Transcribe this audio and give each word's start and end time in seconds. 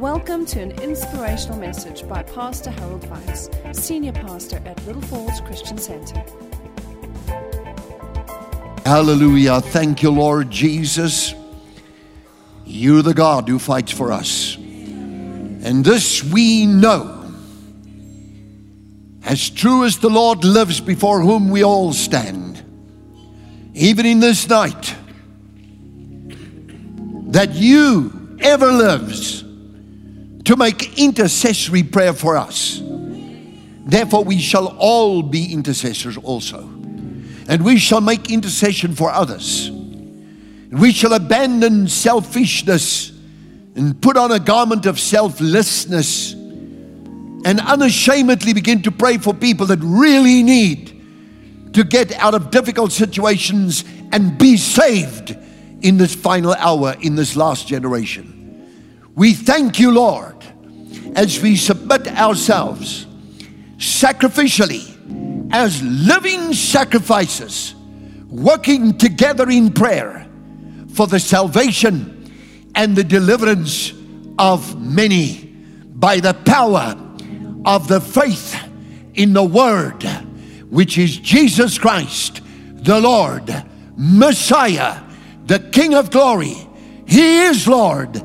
Welcome 0.00 0.46
to 0.46 0.62
an 0.62 0.70
inspirational 0.80 1.58
message 1.58 2.08
by 2.08 2.22
Pastor 2.22 2.70
Harold 2.70 3.02
Weitsz, 3.02 3.76
Senior 3.76 4.12
Pastor 4.12 4.56
at 4.64 4.82
Little 4.86 5.02
Falls 5.02 5.42
Christian 5.42 5.76
Center. 5.76 6.24
Hallelujah. 8.86 9.60
Thank 9.60 10.02
you, 10.02 10.10
Lord 10.10 10.50
Jesus. 10.50 11.34
You're 12.64 13.02
the 13.02 13.12
God 13.12 13.46
who 13.46 13.58
fights 13.58 13.92
for 13.92 14.10
us. 14.10 14.56
And 14.56 15.84
this 15.84 16.24
we 16.24 16.64
know. 16.64 17.30
As 19.26 19.50
true 19.50 19.84
as 19.84 19.98
the 19.98 20.08
Lord 20.08 20.44
lives 20.44 20.80
before 20.80 21.20
whom 21.20 21.50
we 21.50 21.62
all 21.62 21.92
stand, 21.92 22.64
even 23.74 24.06
in 24.06 24.20
this 24.20 24.48
night, 24.48 24.94
that 27.32 27.50
you 27.52 28.38
ever 28.40 28.72
lives 28.72 29.44
to 30.44 30.56
make 30.56 30.98
intercessory 30.98 31.82
prayer 31.82 32.12
for 32.12 32.36
us. 32.36 32.80
Therefore, 32.82 34.24
we 34.24 34.38
shall 34.38 34.68
all 34.78 35.22
be 35.22 35.52
intercessors 35.52 36.16
also. 36.16 36.60
And 37.48 37.64
we 37.64 37.78
shall 37.78 38.00
make 38.00 38.30
intercession 38.30 38.94
for 38.94 39.10
others. 39.10 39.70
We 40.70 40.92
shall 40.92 41.14
abandon 41.14 41.88
selfishness 41.88 43.10
and 43.74 44.00
put 44.00 44.16
on 44.16 44.30
a 44.30 44.38
garment 44.38 44.86
of 44.86 45.00
selflessness 45.00 46.32
and 46.32 47.58
unashamedly 47.60 48.52
begin 48.52 48.82
to 48.82 48.92
pray 48.92 49.18
for 49.18 49.34
people 49.34 49.66
that 49.66 49.80
really 49.82 50.42
need 50.42 51.72
to 51.72 51.84
get 51.84 52.12
out 52.12 52.34
of 52.34 52.50
difficult 52.50 52.92
situations 52.92 53.84
and 54.12 54.38
be 54.38 54.56
saved 54.56 55.36
in 55.82 55.96
this 55.96 56.14
final 56.14 56.52
hour, 56.54 56.94
in 57.00 57.14
this 57.14 57.36
last 57.36 57.66
generation. 57.66 58.39
We 59.14 59.34
thank 59.34 59.78
you, 59.78 59.90
Lord, 59.90 60.36
as 61.14 61.40
we 61.40 61.56
submit 61.56 62.06
ourselves 62.08 63.06
sacrificially 63.76 64.90
as 65.52 65.82
living 65.82 66.52
sacrifices, 66.52 67.74
working 68.28 68.96
together 68.96 69.50
in 69.50 69.72
prayer 69.72 70.26
for 70.94 71.06
the 71.06 71.18
salvation 71.18 72.32
and 72.74 72.94
the 72.94 73.04
deliverance 73.04 73.92
of 74.38 74.80
many 74.80 75.44
by 75.94 76.20
the 76.20 76.34
power 76.34 76.96
of 77.64 77.88
the 77.88 78.00
faith 78.00 78.56
in 79.14 79.32
the 79.32 79.44
Word, 79.44 80.02
which 80.70 80.96
is 80.96 81.16
Jesus 81.18 81.78
Christ, 81.78 82.40
the 82.72 83.00
Lord, 83.00 83.64
Messiah, 83.96 85.02
the 85.46 85.58
King 85.58 85.94
of 85.94 86.10
glory. 86.10 86.56
He 87.06 87.42
is 87.42 87.66
Lord. 87.66 88.22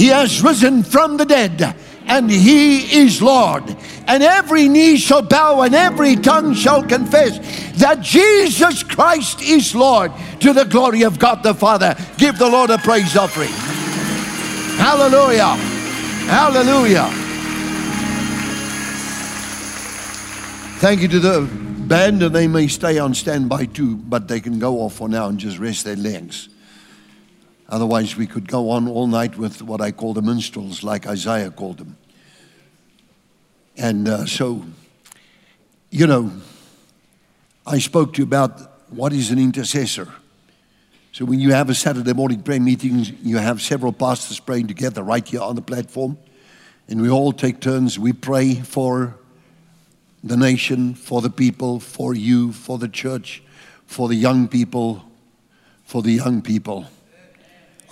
He 0.00 0.06
has 0.06 0.42
risen 0.42 0.82
from 0.82 1.18
the 1.18 1.26
dead 1.26 1.76
and 2.06 2.30
He 2.30 3.02
is 3.02 3.20
Lord. 3.20 3.64
And 4.06 4.22
every 4.22 4.66
knee 4.66 4.96
shall 4.96 5.20
bow 5.20 5.60
and 5.60 5.74
every 5.74 6.16
tongue 6.16 6.54
shall 6.54 6.82
confess 6.82 7.36
that 7.76 8.00
Jesus 8.00 8.82
Christ 8.82 9.42
is 9.42 9.74
Lord 9.74 10.10
to 10.40 10.54
the 10.54 10.64
glory 10.64 11.02
of 11.02 11.18
God 11.18 11.42
the 11.42 11.52
Father. 11.52 11.94
Give 12.16 12.38
the 12.38 12.48
Lord 12.48 12.70
a 12.70 12.78
praise 12.78 13.14
offering. 13.14 13.50
Hallelujah. 14.80 15.54
Hallelujah. 16.30 17.10
Thank 20.78 21.02
you 21.02 21.08
to 21.08 21.20
the 21.20 21.46
band, 21.86 22.22
and 22.22 22.34
they 22.34 22.48
may 22.48 22.68
stay 22.68 22.98
on 22.98 23.12
standby 23.12 23.66
too, 23.66 23.96
but 23.96 24.28
they 24.28 24.40
can 24.40 24.58
go 24.58 24.78
off 24.78 24.94
for 24.94 25.10
now 25.10 25.28
and 25.28 25.38
just 25.38 25.58
rest 25.58 25.84
their 25.84 25.96
legs. 25.96 26.48
Otherwise, 27.70 28.16
we 28.16 28.26
could 28.26 28.48
go 28.48 28.70
on 28.70 28.88
all 28.88 29.06
night 29.06 29.38
with 29.38 29.62
what 29.62 29.80
I 29.80 29.92
call 29.92 30.12
the 30.12 30.22
minstrels, 30.22 30.82
like 30.82 31.06
Isaiah 31.06 31.50
called 31.50 31.78
them. 31.78 31.96
And 33.76 34.08
uh, 34.08 34.26
so, 34.26 34.64
you 35.90 36.06
know, 36.06 36.32
I 37.64 37.78
spoke 37.78 38.14
to 38.14 38.18
you 38.18 38.24
about 38.24 38.60
what 38.90 39.12
is 39.12 39.30
an 39.30 39.38
intercessor. 39.38 40.08
So 41.12 41.24
when 41.24 41.38
you 41.38 41.52
have 41.52 41.70
a 41.70 41.74
Saturday 41.74 42.12
morning 42.12 42.42
prayer 42.42 42.60
meeting, 42.60 43.06
you 43.22 43.38
have 43.38 43.62
several 43.62 43.92
pastors 43.92 44.40
praying 44.40 44.66
together 44.66 45.02
right 45.02 45.26
here 45.26 45.40
on 45.40 45.54
the 45.54 45.62
platform. 45.62 46.18
And 46.88 47.00
we 47.00 47.08
all 47.08 47.32
take 47.32 47.60
turns. 47.60 47.98
We 47.98 48.12
pray 48.12 48.56
for 48.56 49.16
the 50.24 50.36
nation, 50.36 50.94
for 50.94 51.22
the 51.22 51.30
people, 51.30 51.78
for 51.78 52.14
you, 52.14 52.52
for 52.52 52.78
the 52.78 52.88
church, 52.88 53.42
for 53.86 54.08
the 54.08 54.16
young 54.16 54.48
people, 54.48 55.04
for 55.84 56.02
the 56.02 56.10
young 56.10 56.42
people. 56.42 56.86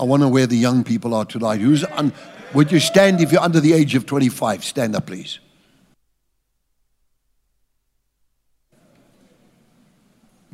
I 0.01 0.05
wonder 0.05 0.29
where 0.29 0.47
the 0.47 0.57
young 0.57 0.85
people 0.85 1.15
are 1.15 1.25
tonight. 1.25 1.61
Who's 1.61 1.85
un- 1.85 2.13
would 2.55 2.71
you 2.71 2.81
stand 2.81 3.21
if 3.21 3.33
you're 3.33 3.41
under 3.41 3.61
the 3.61 3.73
age 3.73 3.95
of 3.95 4.07
25? 4.07 4.65
Stand 4.65 4.95
up, 4.95 5.07
please. 5.07 5.41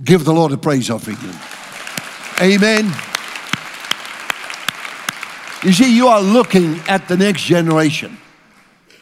Give 0.03 0.25
the 0.25 0.33
Lord 0.33 0.53
a 0.53 0.57
praise 0.57 0.91
offering. 0.91 1.19
Amen. 2.41 2.93
You 5.63 5.73
see, 5.73 5.95
you 5.95 6.09
are 6.09 6.21
looking 6.21 6.81
at 6.89 7.07
the 7.09 7.17
next 7.17 7.45
generation. 7.45 8.19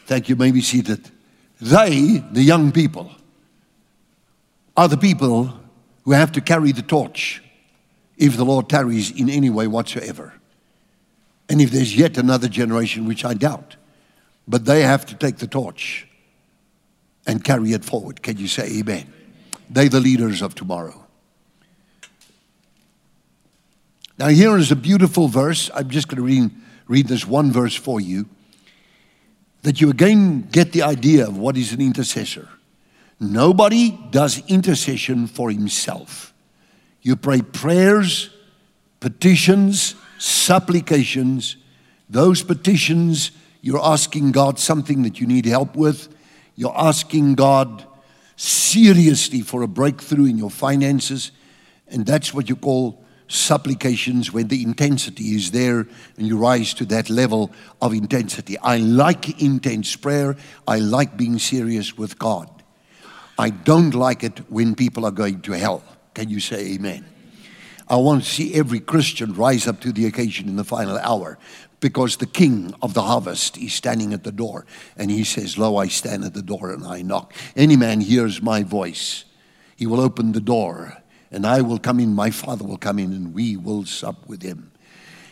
Thank 0.05 0.29
you. 0.29 0.35
May 0.35 0.51
be 0.51 0.61
seated. 0.61 1.09
They, 1.59 2.23
the 2.31 2.43
young 2.43 2.71
people, 2.71 3.11
are 4.77 4.87
the 4.87 4.97
people 4.97 5.53
who 6.03 6.11
have 6.11 6.31
to 6.33 6.41
carry 6.41 6.71
the 6.71 6.81
torch 6.81 7.41
if 8.17 8.37
the 8.37 8.45
Lord 8.45 8.69
tarries 8.69 9.11
in 9.11 9.29
any 9.29 9.49
way 9.49 9.67
whatsoever. 9.67 10.33
And 11.49 11.61
if 11.61 11.71
there's 11.71 11.95
yet 11.95 12.17
another 12.17 12.47
generation, 12.47 13.05
which 13.05 13.25
I 13.25 13.33
doubt, 13.33 13.75
but 14.47 14.65
they 14.65 14.81
have 14.81 15.05
to 15.07 15.15
take 15.15 15.37
the 15.37 15.47
torch 15.47 16.07
and 17.25 17.43
carry 17.43 17.71
it 17.73 17.85
forward. 17.85 18.21
Can 18.21 18.37
you 18.37 18.47
say 18.47 18.79
amen? 18.79 19.11
They're 19.69 19.89
the 19.89 19.99
leaders 19.99 20.41
of 20.41 20.55
tomorrow. 20.55 21.05
Now, 24.17 24.27
here 24.27 24.57
is 24.57 24.71
a 24.71 24.75
beautiful 24.75 25.27
verse. 25.27 25.71
I'm 25.73 25.89
just 25.89 26.07
going 26.07 26.17
to 26.17 26.23
read, 26.23 26.51
read 26.87 27.07
this 27.07 27.25
one 27.25 27.51
verse 27.51 27.75
for 27.75 27.99
you 27.99 28.27
that 29.63 29.81
you 29.81 29.89
again 29.89 30.47
get 30.51 30.71
the 30.71 30.83
idea 30.83 31.27
of 31.27 31.37
what 31.37 31.57
is 31.57 31.73
an 31.73 31.81
intercessor. 31.81 32.49
Nobody 33.19 33.97
does 34.11 34.43
intercession 34.47 35.27
for 35.27 35.49
himself. 35.49 36.32
You 37.03 37.17
pray 37.17 37.41
prayers, 37.41 38.29
petitions, 39.01 39.95
supplications. 40.17 41.57
Those 42.09 42.41
petitions, 42.41 43.31
you're 43.61 43.83
asking 43.83 44.31
God 44.31 44.57
something 44.57 45.03
that 45.03 45.19
you 45.19 45.27
need 45.27 45.45
help 45.45 45.75
with. 45.75 46.07
You're 46.55 46.77
asking 46.77 47.35
God 47.35 47.85
seriously 48.37 49.41
for 49.41 49.61
a 49.61 49.67
breakthrough 49.67 50.25
in 50.25 50.37
your 50.37 50.49
finances. 50.49 51.31
And 51.89 52.05
that's 52.05 52.33
what 52.33 52.47
you 52.47 52.55
call 52.55 53.03
supplications 53.27 54.31
when 54.31 54.47
the 54.47 54.63
intensity 54.63 55.35
is 55.35 55.51
there 55.51 55.87
and 56.17 56.27
you 56.27 56.37
rise 56.37 56.73
to 56.75 56.85
that 56.85 57.09
level 57.09 57.51
of 57.81 57.93
intensity. 57.93 58.57
I 58.59 58.77
like 58.77 59.41
intense 59.41 59.95
prayer. 59.95 60.37
I 60.67 60.79
like 60.79 61.17
being 61.17 61.37
serious 61.39 61.97
with 61.97 62.17
God. 62.17 62.49
I 63.37 63.49
don't 63.49 63.93
like 63.93 64.23
it 64.23 64.39
when 64.49 64.75
people 64.75 65.05
are 65.05 65.11
going 65.11 65.41
to 65.41 65.53
hell. 65.53 65.83
Can 66.13 66.29
you 66.29 66.39
say 66.39 66.73
amen? 66.73 67.05
I 67.87 67.97
want 67.97 68.23
to 68.23 68.29
see 68.29 68.53
every 68.53 68.79
Christian 68.79 69.33
rise 69.33 69.67
up 69.67 69.81
to 69.81 69.91
the 69.91 70.05
occasion 70.05 70.47
in 70.47 70.55
the 70.55 70.63
final 70.63 70.97
hour 70.97 71.37
because 71.79 72.15
the 72.15 72.25
king 72.25 72.73
of 72.81 72.93
the 72.93 73.01
harvest 73.01 73.57
is 73.57 73.73
standing 73.73 74.13
at 74.13 74.23
the 74.23 74.31
door 74.31 74.65
and 74.95 75.11
he 75.11 75.23
says, 75.23 75.57
Lo, 75.57 75.77
I 75.77 75.87
stand 75.87 76.23
at 76.23 76.33
the 76.33 76.41
door 76.41 76.71
and 76.71 76.85
I 76.85 77.01
knock. 77.01 77.33
Any 77.55 77.75
man 77.75 77.99
hears 77.99 78.41
my 78.41 78.63
voice, 78.63 79.25
he 79.75 79.85
will 79.85 79.99
open 79.99 80.31
the 80.31 80.39
door 80.39 81.03
and 81.33 81.47
I 81.47 81.61
will 81.61 81.79
come 81.79 81.99
in, 81.99 82.13
my 82.13 82.29
Father 82.29 82.63
will 82.63 82.77
come 82.77 82.99
in, 82.99 83.11
and 83.11 83.33
we 83.33 83.57
will 83.57 83.85
sup 83.85 84.27
with 84.27 84.43
him. 84.43 84.71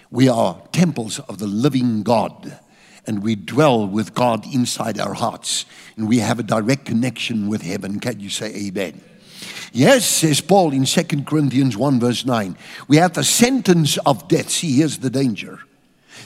We 0.09 0.27
are 0.27 0.59
temples 0.71 1.19
of 1.19 1.37
the 1.37 1.45
living 1.45 2.01
God, 2.01 2.59
and 3.05 3.21
we 3.21 3.35
dwell 3.35 3.87
with 3.87 4.15
God 4.15 4.51
inside 4.51 4.99
our 4.99 5.13
hearts, 5.13 5.65
and 5.95 6.09
we 6.09 6.17
have 6.17 6.39
a 6.39 6.43
direct 6.43 6.85
connection 6.85 7.47
with 7.47 7.61
heaven. 7.61 7.99
Can 7.99 8.19
you 8.19 8.29
say 8.29 8.47
amen? 8.67 9.01
Yes, 9.71 10.05
says 10.05 10.41
Paul 10.41 10.73
in 10.73 10.85
2 10.85 11.23
Corinthians 11.23 11.77
1, 11.77 11.99
verse 11.99 12.25
9. 12.25 12.57
We 12.87 12.97
have 12.97 13.13
the 13.13 13.23
sentence 13.23 13.97
of 14.05 14.27
death. 14.27 14.49
See, 14.49 14.77
here's 14.77 14.99
the 14.99 15.09
danger. 15.09 15.59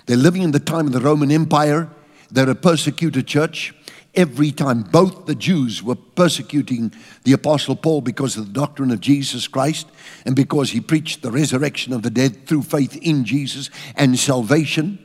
They're 0.05 0.17
living 0.17 0.41
in 0.41 0.51
the 0.51 0.59
time 0.59 0.87
of 0.87 0.93
the 0.93 0.99
Roman 0.99 1.31
Empire, 1.31 1.89
they're 2.31 2.49
a 2.49 2.55
persecuted 2.55 3.27
church 3.27 3.73
every 4.15 4.51
time. 4.51 4.81
Both 4.81 5.25
the 5.25 5.35
Jews 5.35 5.83
were 5.83 5.95
persecuting 5.95 6.93
the 7.23 7.33
Apostle 7.33 7.75
Paul 7.75 8.01
because 8.01 8.37
of 8.37 8.47
the 8.47 8.59
doctrine 8.59 8.91
of 8.91 8.99
Jesus 8.99 9.47
Christ 9.47 9.87
and 10.25 10.35
because 10.35 10.71
he 10.71 10.81
preached 10.81 11.21
the 11.21 11.31
resurrection 11.31 11.93
of 11.93 12.01
the 12.01 12.09
dead 12.09 12.47
through 12.47 12.63
faith 12.63 12.97
in 12.97 13.25
Jesus 13.25 13.69
and 13.95 14.17
salvation. 14.17 14.99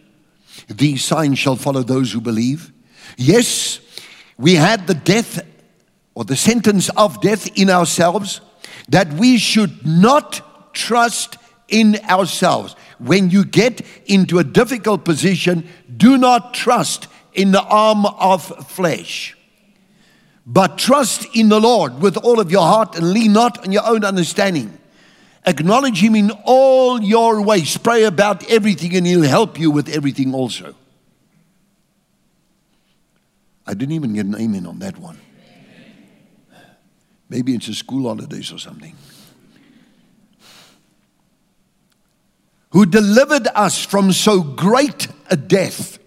These 0.68 1.04
signs 1.04 1.38
shall 1.38 1.56
follow 1.56 1.82
those 1.82 2.12
who 2.12 2.20
believe. 2.20 2.72
Yes, 3.16 3.80
we 4.38 4.54
had 4.54 4.86
the 4.86 4.94
death 4.94 5.42
or 6.20 6.24
the 6.24 6.36
sentence 6.36 6.90
of 6.98 7.18
death 7.22 7.48
in 7.56 7.70
ourselves 7.70 8.42
that 8.90 9.10
we 9.14 9.38
should 9.38 9.86
not 9.86 10.74
trust 10.74 11.38
in 11.66 11.96
ourselves. 12.10 12.76
when 12.98 13.30
you 13.30 13.42
get 13.42 13.80
into 14.04 14.38
a 14.38 14.44
difficult 14.44 15.02
position, 15.02 15.66
do 15.96 16.18
not 16.18 16.52
trust 16.52 17.08
in 17.32 17.52
the 17.52 17.62
arm 17.62 18.04
of 18.04 18.42
flesh, 18.68 19.34
but 20.44 20.76
trust 20.76 21.26
in 21.34 21.48
the 21.48 21.58
Lord 21.58 22.02
with 22.02 22.18
all 22.18 22.38
of 22.38 22.50
your 22.50 22.66
heart 22.66 22.94
and 22.96 23.14
lean 23.14 23.32
not 23.32 23.64
on 23.64 23.72
your 23.72 23.86
own 23.86 24.04
understanding. 24.04 24.78
Acknowledge 25.46 26.02
Him 26.02 26.14
in 26.14 26.32
all 26.44 27.00
your 27.02 27.40
ways. 27.40 27.78
Pray 27.78 28.04
about 28.04 28.46
everything, 28.50 28.94
and 28.94 29.06
He'll 29.06 29.22
help 29.22 29.58
you 29.58 29.70
with 29.70 29.88
everything 29.88 30.34
also. 30.34 30.74
I 33.66 33.72
didn't 33.72 33.94
even 33.94 34.12
get 34.12 34.26
an 34.26 34.34
amen 34.34 34.66
on 34.66 34.80
that 34.80 34.98
one. 34.98 35.16
Maybe 37.30 37.54
it's 37.54 37.68
a 37.68 37.74
school 37.74 38.08
holidays 38.08 38.52
or 38.52 38.58
something. 38.58 38.94
Who 42.70 42.84
delivered 42.86 43.46
us 43.54 43.84
from 43.84 44.12
so 44.12 44.42
great 44.42 45.06
a 45.30 45.36
death. 45.36 45.98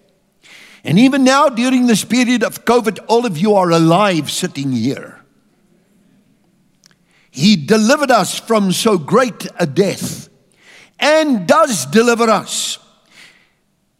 And 0.83 0.99
even 0.99 1.23
now, 1.23 1.47
during 1.47 1.87
this 1.87 2.03
period 2.03 2.43
of 2.43 2.65
COVID, 2.65 2.99
all 3.07 3.25
of 3.25 3.37
you 3.37 3.55
are 3.55 3.71
alive 3.71 4.29
sitting 4.29 4.73
here. 4.73 5.21
He 7.31 7.55
delivered 7.55 8.11
us 8.11 8.37
from 8.37 8.73
so 8.73 8.97
great 8.97 9.47
a 9.57 9.65
death 9.65 10.27
and 10.99 11.47
does 11.47 11.85
deliver 11.85 12.29
us, 12.29 12.79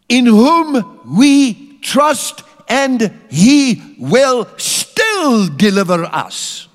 in 0.08 0.26
whom 0.26 1.00
we 1.16 1.78
trust, 1.78 2.42
and 2.68 3.12
He 3.30 3.96
will 3.98 4.46
still 4.58 5.48
deliver 5.48 6.04
us. 6.04 6.68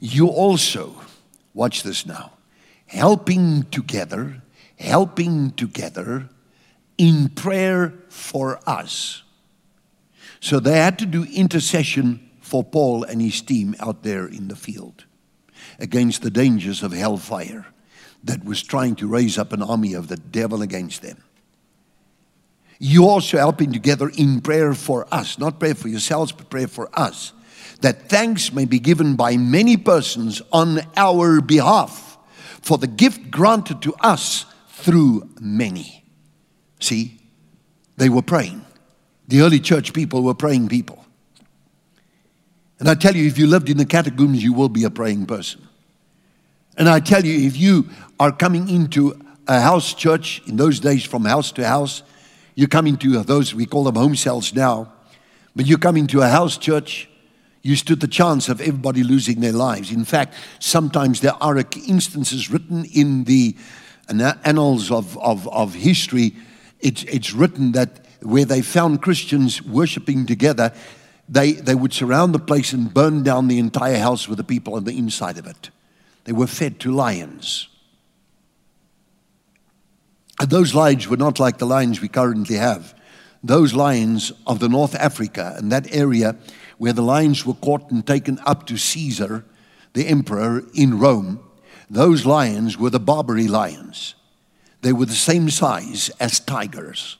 You 0.00 0.28
also, 0.28 0.94
watch 1.54 1.82
this 1.82 2.04
now, 2.04 2.32
helping 2.86 3.64
together, 3.64 4.42
helping 4.78 5.52
together 5.52 6.28
in 6.98 7.28
prayer 7.28 7.94
for 8.08 8.58
us 8.66 9.22
so 10.40 10.58
they 10.58 10.78
had 10.78 10.98
to 10.98 11.06
do 11.06 11.24
intercession 11.24 12.28
for 12.40 12.64
Paul 12.64 13.04
and 13.04 13.20
his 13.20 13.42
team 13.42 13.76
out 13.78 14.02
there 14.02 14.26
in 14.26 14.48
the 14.48 14.56
field 14.56 15.04
against 15.78 16.22
the 16.22 16.30
dangers 16.30 16.82
of 16.82 16.92
hellfire 16.92 17.66
that 18.24 18.44
was 18.44 18.62
trying 18.62 18.96
to 18.96 19.06
raise 19.06 19.38
up 19.38 19.52
an 19.52 19.62
army 19.62 19.94
of 19.94 20.08
the 20.08 20.16
devil 20.16 20.62
against 20.62 21.02
them. 21.02 21.18
You 22.78 23.06
also 23.06 23.36
helping 23.36 23.72
together 23.72 24.10
in 24.16 24.40
prayer 24.40 24.72
for 24.72 25.06
us, 25.12 25.38
not 25.38 25.60
prayer 25.60 25.74
for 25.74 25.88
yourselves, 25.88 26.32
but 26.32 26.48
prayer 26.48 26.68
for 26.68 26.88
us, 26.98 27.34
that 27.80 28.08
thanks 28.08 28.52
may 28.52 28.64
be 28.64 28.78
given 28.78 29.16
by 29.16 29.36
many 29.36 29.76
persons 29.76 30.42
on 30.52 30.80
our 30.96 31.40
behalf 31.40 32.18
for 32.60 32.78
the 32.78 32.86
gift 32.86 33.30
granted 33.30 33.82
to 33.82 33.94
us 34.00 34.44
through 34.68 35.28
many. 35.40 36.04
See, 36.78 37.18
they 37.96 38.08
were 38.08 38.22
praying. 38.22 38.64
The 39.28 39.42
early 39.42 39.60
church 39.60 39.92
people 39.92 40.22
were 40.22 40.34
praying 40.34 40.68
people. 40.68 41.04
And 42.78 42.88
I 42.88 42.94
tell 42.94 43.14
you, 43.14 43.26
if 43.26 43.38
you 43.38 43.46
lived 43.46 43.68
in 43.68 43.76
the 43.76 43.84
catacombs, 43.84 44.42
you 44.42 44.54
will 44.54 44.70
be 44.70 44.84
a 44.84 44.90
praying 44.90 45.26
person. 45.26 45.68
And 46.78 46.88
I 46.88 47.00
tell 47.00 47.24
you, 47.24 47.46
if 47.46 47.58
you 47.58 47.90
are 48.18 48.32
coming 48.32 48.70
into 48.70 49.20
a 49.46 49.60
house 49.60 49.92
church 49.92 50.40
in 50.46 50.56
those 50.56 50.80
days 50.80 51.04
from 51.04 51.26
house 51.26 51.52
to 51.52 51.66
house, 51.66 52.02
you're 52.54 52.68
coming 52.68 52.96
to 52.98 53.22
those, 53.22 53.54
we 53.54 53.66
call 53.66 53.84
them 53.84 53.96
home 53.96 54.16
cells 54.16 54.54
now, 54.54 54.90
but 55.54 55.66
you're 55.66 55.78
coming 55.78 56.06
to 56.06 56.22
a 56.22 56.28
house 56.28 56.56
church, 56.56 57.09
you 57.62 57.76
stood 57.76 58.00
the 58.00 58.08
chance 58.08 58.48
of 58.48 58.60
everybody 58.60 59.02
losing 59.02 59.40
their 59.40 59.52
lives. 59.52 59.90
In 59.92 60.04
fact, 60.04 60.34
sometimes 60.58 61.20
there 61.20 61.34
are 61.42 61.58
instances 61.86 62.50
written 62.50 62.84
in 62.86 63.24
the 63.24 63.56
annals 64.44 64.90
of, 64.90 65.16
of, 65.18 65.46
of 65.48 65.74
history, 65.74 66.34
it's, 66.80 67.04
it's 67.04 67.32
written 67.32 67.72
that 67.72 68.06
where 68.22 68.44
they 68.44 68.62
found 68.62 69.02
Christians 69.02 69.62
worshiping 69.62 70.26
together, 70.26 70.72
they, 71.28 71.52
they 71.52 71.74
would 71.74 71.92
surround 71.92 72.34
the 72.34 72.40
place 72.40 72.72
and 72.72 72.92
burn 72.92 73.22
down 73.22 73.48
the 73.48 73.58
entire 73.58 73.98
house 73.98 74.28
with 74.28 74.38
the 74.38 74.44
people 74.44 74.74
on 74.74 74.84
the 74.84 74.98
inside 74.98 75.38
of 75.38 75.46
it. 75.46 75.70
They 76.24 76.32
were 76.32 76.46
fed 76.46 76.80
to 76.80 76.92
lions. 76.92 77.68
And 80.40 80.50
those 80.50 80.74
lions 80.74 81.06
were 81.06 81.16
not 81.16 81.38
like 81.38 81.58
the 81.58 81.66
lions 81.66 82.00
we 82.00 82.08
currently 82.08 82.56
have. 82.56 82.94
Those 83.42 83.74
lions 83.74 84.32
of 84.46 84.58
the 84.58 84.68
North 84.68 84.94
Africa 84.94 85.54
and 85.56 85.70
that 85.72 85.94
area 85.94 86.36
where 86.80 86.94
the 86.94 87.02
lions 87.02 87.44
were 87.44 87.52
caught 87.54 87.90
and 87.90 88.06
taken 88.06 88.38
up 88.46 88.66
to 88.66 88.78
Caesar, 88.78 89.44
the 89.92 90.08
emperor 90.08 90.64
in 90.72 90.98
Rome, 90.98 91.40
those 91.90 92.24
lions 92.24 92.78
were 92.78 92.88
the 92.88 92.98
Barbary 92.98 93.48
lions. 93.48 94.14
They 94.80 94.94
were 94.94 95.04
the 95.04 95.12
same 95.12 95.50
size 95.50 96.10
as 96.18 96.40
tigers 96.40 97.18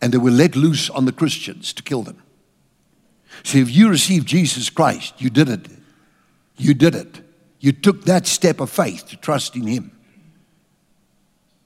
and 0.00 0.12
they 0.12 0.18
were 0.18 0.30
let 0.30 0.54
loose 0.54 0.90
on 0.90 1.06
the 1.06 1.12
Christians 1.12 1.72
to 1.72 1.82
kill 1.82 2.02
them. 2.02 2.22
See, 3.42 3.60
if 3.60 3.70
you 3.70 3.88
received 3.88 4.28
Jesus 4.28 4.68
Christ, 4.68 5.14
you 5.16 5.30
did 5.30 5.48
it. 5.48 5.66
You 6.58 6.74
did 6.74 6.94
it. 6.94 7.20
You 7.58 7.72
took 7.72 8.04
that 8.04 8.26
step 8.26 8.60
of 8.60 8.68
faith 8.68 9.08
to 9.08 9.16
trust 9.16 9.56
in 9.56 9.66
Him 9.66 9.92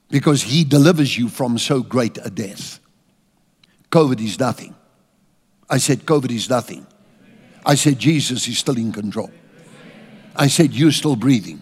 because 0.09 0.43
He 0.43 0.63
delivers 0.63 1.17
you 1.17 1.27
from 1.27 1.57
so 1.57 1.83
great 1.83 2.17
a 2.23 2.29
death. 2.29 2.79
COVID 3.91 4.23
is 4.23 4.39
nothing. 4.39 4.73
I 5.69 5.77
said, 5.77 6.05
COVID 6.05 6.31
is 6.31 6.49
nothing. 6.49 6.85
I 7.65 7.75
said, 7.75 7.99
Jesus 7.99 8.47
is 8.47 8.57
still 8.57 8.77
in 8.77 8.91
control. 8.91 9.31
I 10.35 10.47
said, 10.47 10.73
You're 10.73 10.91
still 10.91 11.15
breathing. 11.15 11.61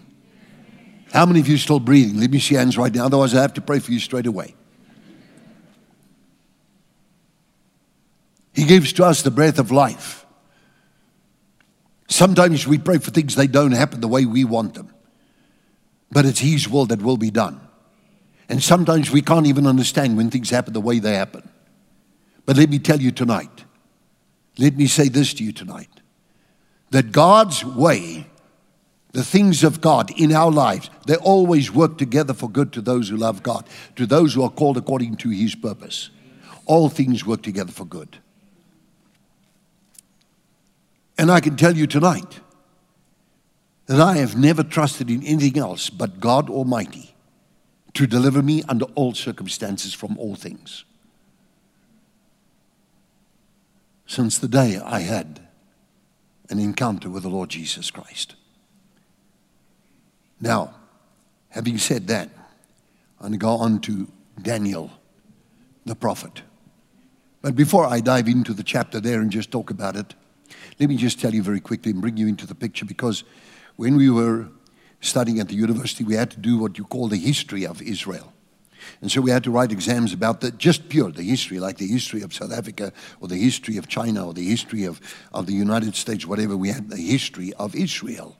How 1.12 1.26
many 1.26 1.40
of 1.40 1.48
you 1.48 1.56
still 1.56 1.80
breathing? 1.80 2.20
Let 2.20 2.30
me 2.30 2.38
see 2.38 2.54
hands 2.54 2.78
right 2.78 2.94
now, 2.94 3.06
otherwise, 3.06 3.34
I 3.34 3.42
have 3.42 3.54
to 3.54 3.60
pray 3.60 3.78
for 3.78 3.92
you 3.92 3.98
straight 3.98 4.26
away. 4.26 4.54
He 8.54 8.64
gives 8.64 8.92
to 8.94 9.04
us 9.04 9.22
the 9.22 9.30
breath 9.30 9.58
of 9.58 9.70
life. 9.70 10.26
Sometimes 12.08 12.66
we 12.66 12.78
pray 12.78 12.98
for 12.98 13.10
things 13.10 13.34
they 13.34 13.46
don't 13.46 13.72
happen 13.72 14.00
the 14.00 14.08
way 14.08 14.24
we 14.24 14.44
want 14.44 14.74
them. 14.74 14.92
But 16.10 16.24
it's 16.24 16.40
His 16.40 16.68
will 16.68 16.86
that 16.86 17.02
will 17.02 17.16
be 17.16 17.30
done. 17.30 17.60
And 18.48 18.62
sometimes 18.62 19.10
we 19.10 19.22
can't 19.22 19.46
even 19.46 19.66
understand 19.66 20.16
when 20.16 20.30
things 20.30 20.50
happen 20.50 20.72
the 20.72 20.80
way 20.80 20.98
they 20.98 21.14
happen. 21.14 21.48
But 22.46 22.56
let 22.56 22.70
me 22.70 22.78
tell 22.78 23.00
you 23.00 23.10
tonight, 23.10 23.64
let 24.58 24.76
me 24.76 24.86
say 24.86 25.08
this 25.08 25.32
to 25.34 25.44
you 25.44 25.52
tonight 25.52 25.88
that 26.90 27.12
God's 27.12 27.64
way, 27.64 28.26
the 29.12 29.24
things 29.24 29.62
of 29.62 29.80
God 29.80 30.10
in 30.18 30.32
our 30.32 30.50
lives, 30.50 30.90
they 31.06 31.16
always 31.16 31.70
work 31.70 31.98
together 31.98 32.34
for 32.34 32.48
good 32.50 32.72
to 32.72 32.80
those 32.80 33.08
who 33.08 33.16
love 33.16 33.42
God, 33.42 33.66
to 33.96 34.06
those 34.06 34.34
who 34.34 34.42
are 34.42 34.50
called 34.50 34.76
according 34.76 35.16
to 35.16 35.28
His 35.28 35.54
purpose. 35.54 36.10
All 36.66 36.88
things 36.88 37.24
work 37.24 37.42
together 37.42 37.72
for 37.72 37.84
good. 37.84 38.18
And 41.18 41.30
I 41.30 41.40
can 41.40 41.56
tell 41.56 41.76
you 41.76 41.86
tonight 41.86 42.40
that 43.86 44.00
I 44.00 44.16
have 44.18 44.36
never 44.36 44.62
trusted 44.62 45.10
in 45.10 45.22
anything 45.24 45.58
else 45.58 45.90
but 45.90 46.20
God 46.20 46.48
Almighty 46.48 47.14
to 47.94 48.06
deliver 48.06 48.42
me 48.42 48.62
under 48.68 48.84
all 48.94 49.14
circumstances 49.14 49.94
from 49.94 50.16
all 50.18 50.36
things. 50.36 50.84
Since 54.08 54.38
the 54.38 54.48
day 54.48 54.80
I 54.82 55.00
had 55.00 55.38
an 56.48 56.58
encounter 56.58 57.10
with 57.10 57.24
the 57.24 57.28
Lord 57.28 57.50
Jesus 57.50 57.90
Christ. 57.90 58.36
Now, 60.40 60.74
having 61.50 61.76
said 61.76 62.06
that, 62.06 62.30
I'm 63.20 63.28
going 63.28 63.32
to 63.32 63.38
go 63.38 63.50
on 63.50 63.80
to 63.82 64.08
Daniel, 64.40 64.90
the 65.84 65.94
prophet. 65.94 66.40
But 67.42 67.54
before 67.54 67.84
I 67.84 68.00
dive 68.00 68.28
into 68.28 68.54
the 68.54 68.62
chapter 68.62 68.98
there 68.98 69.20
and 69.20 69.30
just 69.30 69.50
talk 69.50 69.68
about 69.68 69.94
it, 69.94 70.14
let 70.80 70.88
me 70.88 70.96
just 70.96 71.20
tell 71.20 71.34
you 71.34 71.42
very 71.42 71.60
quickly 71.60 71.92
and 71.92 72.00
bring 72.00 72.16
you 72.16 72.28
into 72.28 72.46
the 72.46 72.54
picture 72.54 72.86
because 72.86 73.24
when 73.76 73.94
we 73.94 74.08
were 74.08 74.48
studying 75.02 75.38
at 75.38 75.48
the 75.48 75.54
university, 75.54 76.02
we 76.02 76.14
had 76.14 76.30
to 76.30 76.40
do 76.40 76.56
what 76.56 76.78
you 76.78 76.84
call 76.84 77.08
the 77.08 77.18
history 77.18 77.66
of 77.66 77.82
Israel. 77.82 78.32
And 79.00 79.10
so 79.10 79.20
we 79.20 79.30
had 79.30 79.44
to 79.44 79.50
write 79.50 79.72
exams 79.72 80.12
about 80.12 80.40
the 80.40 80.50
just 80.52 80.88
pure 80.88 81.10
the 81.10 81.22
history, 81.22 81.58
like 81.60 81.78
the 81.78 81.86
history 81.86 82.22
of 82.22 82.32
South 82.34 82.52
Africa 82.52 82.92
or 83.20 83.28
the 83.28 83.36
history 83.36 83.76
of 83.76 83.88
China 83.88 84.26
or 84.26 84.34
the 84.34 84.48
history 84.48 84.84
of, 84.84 85.00
of 85.32 85.46
the 85.46 85.52
United 85.52 85.94
States, 85.94 86.26
whatever. 86.26 86.56
We 86.56 86.70
had 86.70 86.88
the 86.88 86.96
history 86.96 87.52
of 87.54 87.74
Israel. 87.74 88.36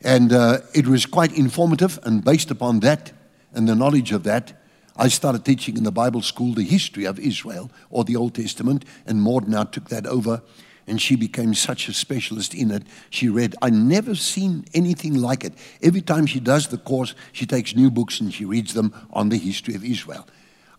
And 0.00 0.32
uh, 0.32 0.58
it 0.74 0.86
was 0.86 1.06
quite 1.06 1.36
informative, 1.36 1.98
and 2.04 2.24
based 2.24 2.50
upon 2.50 2.80
that 2.80 3.12
and 3.52 3.68
the 3.68 3.74
knowledge 3.74 4.12
of 4.12 4.22
that, 4.24 4.52
I 4.96 5.08
started 5.08 5.44
teaching 5.44 5.76
in 5.76 5.84
the 5.84 5.92
Bible 5.92 6.22
school 6.22 6.54
the 6.54 6.62
history 6.62 7.04
of 7.04 7.18
Israel 7.18 7.70
or 7.90 8.04
the 8.04 8.16
Old 8.16 8.34
Testament, 8.34 8.84
and 9.06 9.22
Maud 9.22 9.48
now 9.48 9.64
took 9.64 9.88
that 9.88 10.06
over 10.06 10.42
and 10.88 11.00
she 11.00 11.16
became 11.16 11.54
such 11.54 11.88
a 11.88 11.92
specialist 11.92 12.54
in 12.54 12.70
it. 12.70 12.82
She 13.10 13.28
read, 13.28 13.54
I 13.60 13.70
never 13.70 14.14
seen 14.14 14.64
anything 14.74 15.14
like 15.14 15.44
it. 15.44 15.52
Every 15.82 16.00
time 16.00 16.26
she 16.26 16.40
does 16.40 16.68
the 16.68 16.78
course, 16.78 17.14
she 17.32 17.46
takes 17.46 17.76
new 17.76 17.90
books 17.90 18.20
and 18.20 18.32
she 18.32 18.44
reads 18.44 18.74
them 18.74 18.94
on 19.12 19.28
the 19.28 19.38
history 19.38 19.74
of 19.74 19.84
Israel. 19.84 20.26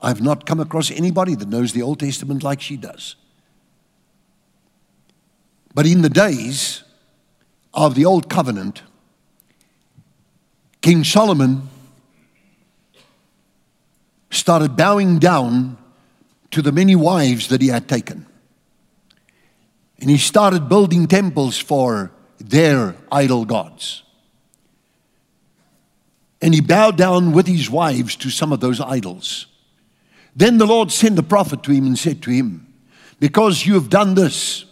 I've 0.02 0.22
not 0.22 0.46
come 0.46 0.60
across 0.60 0.92
anybody 0.92 1.36
that 1.36 1.48
knows 1.48 1.74
the 1.74 1.82
Old 1.82 2.00
Testament 2.00 2.44
like 2.44 2.62
she 2.62 2.78
does. 2.78 3.16
But 5.74 5.86
in 5.86 6.02
the 6.02 6.10
days 6.10 6.84
of 7.74 7.96
the 7.96 8.06
Old 8.06 8.30
Covenant, 8.30 8.82
King 10.82 11.04
Solomon 11.04 11.70
started 14.32 14.76
bowing 14.76 15.20
down 15.20 15.78
to 16.52 16.62
the 16.62 16.72
many 16.72 16.96
wives 16.96 17.50
that 17.50 17.62
he 17.62 17.68
had 17.68 17.88
taken. 17.88 18.26
And 20.02 20.10
he 20.10 20.18
started 20.18 20.70
building 20.70 21.08
temples 21.08 21.58
for 21.58 22.12
their 22.40 22.96
idol 23.12 23.46
gods. 23.46 24.04
And 26.42 26.54
he 26.54 26.62
bowed 26.62 26.98
down 26.98 27.34
with 27.34 27.48
his 27.48 27.70
wives 27.70 28.16
to 28.18 28.30
some 28.30 28.54
of 28.54 28.62
those 28.62 28.80
idols. 28.80 29.48
Then 30.36 30.58
the 30.58 30.66
Lord 30.66 30.92
sent 30.92 31.20
a 31.20 31.24
prophet 31.24 31.64
to 31.64 31.72
him 31.72 31.86
and 31.86 32.00
said 32.00 32.22
to 32.24 32.32
him, 32.32 32.74
Because 33.20 33.66
you 33.66 33.74
have 33.74 33.90
done 33.90 34.14
this, 34.14 34.66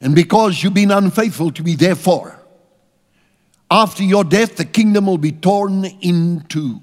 and 0.00 0.14
because 0.14 0.62
you've 0.62 0.74
been 0.74 0.90
unfaithful 0.90 1.50
to 1.52 1.62
me, 1.62 1.74
therefore, 1.74 2.40
after 3.70 4.02
your 4.02 4.24
death, 4.24 4.56
the 4.56 4.64
kingdom 4.64 5.06
will 5.06 5.18
be 5.18 5.32
torn 5.32 5.84
in 5.84 6.44
two. 6.48 6.80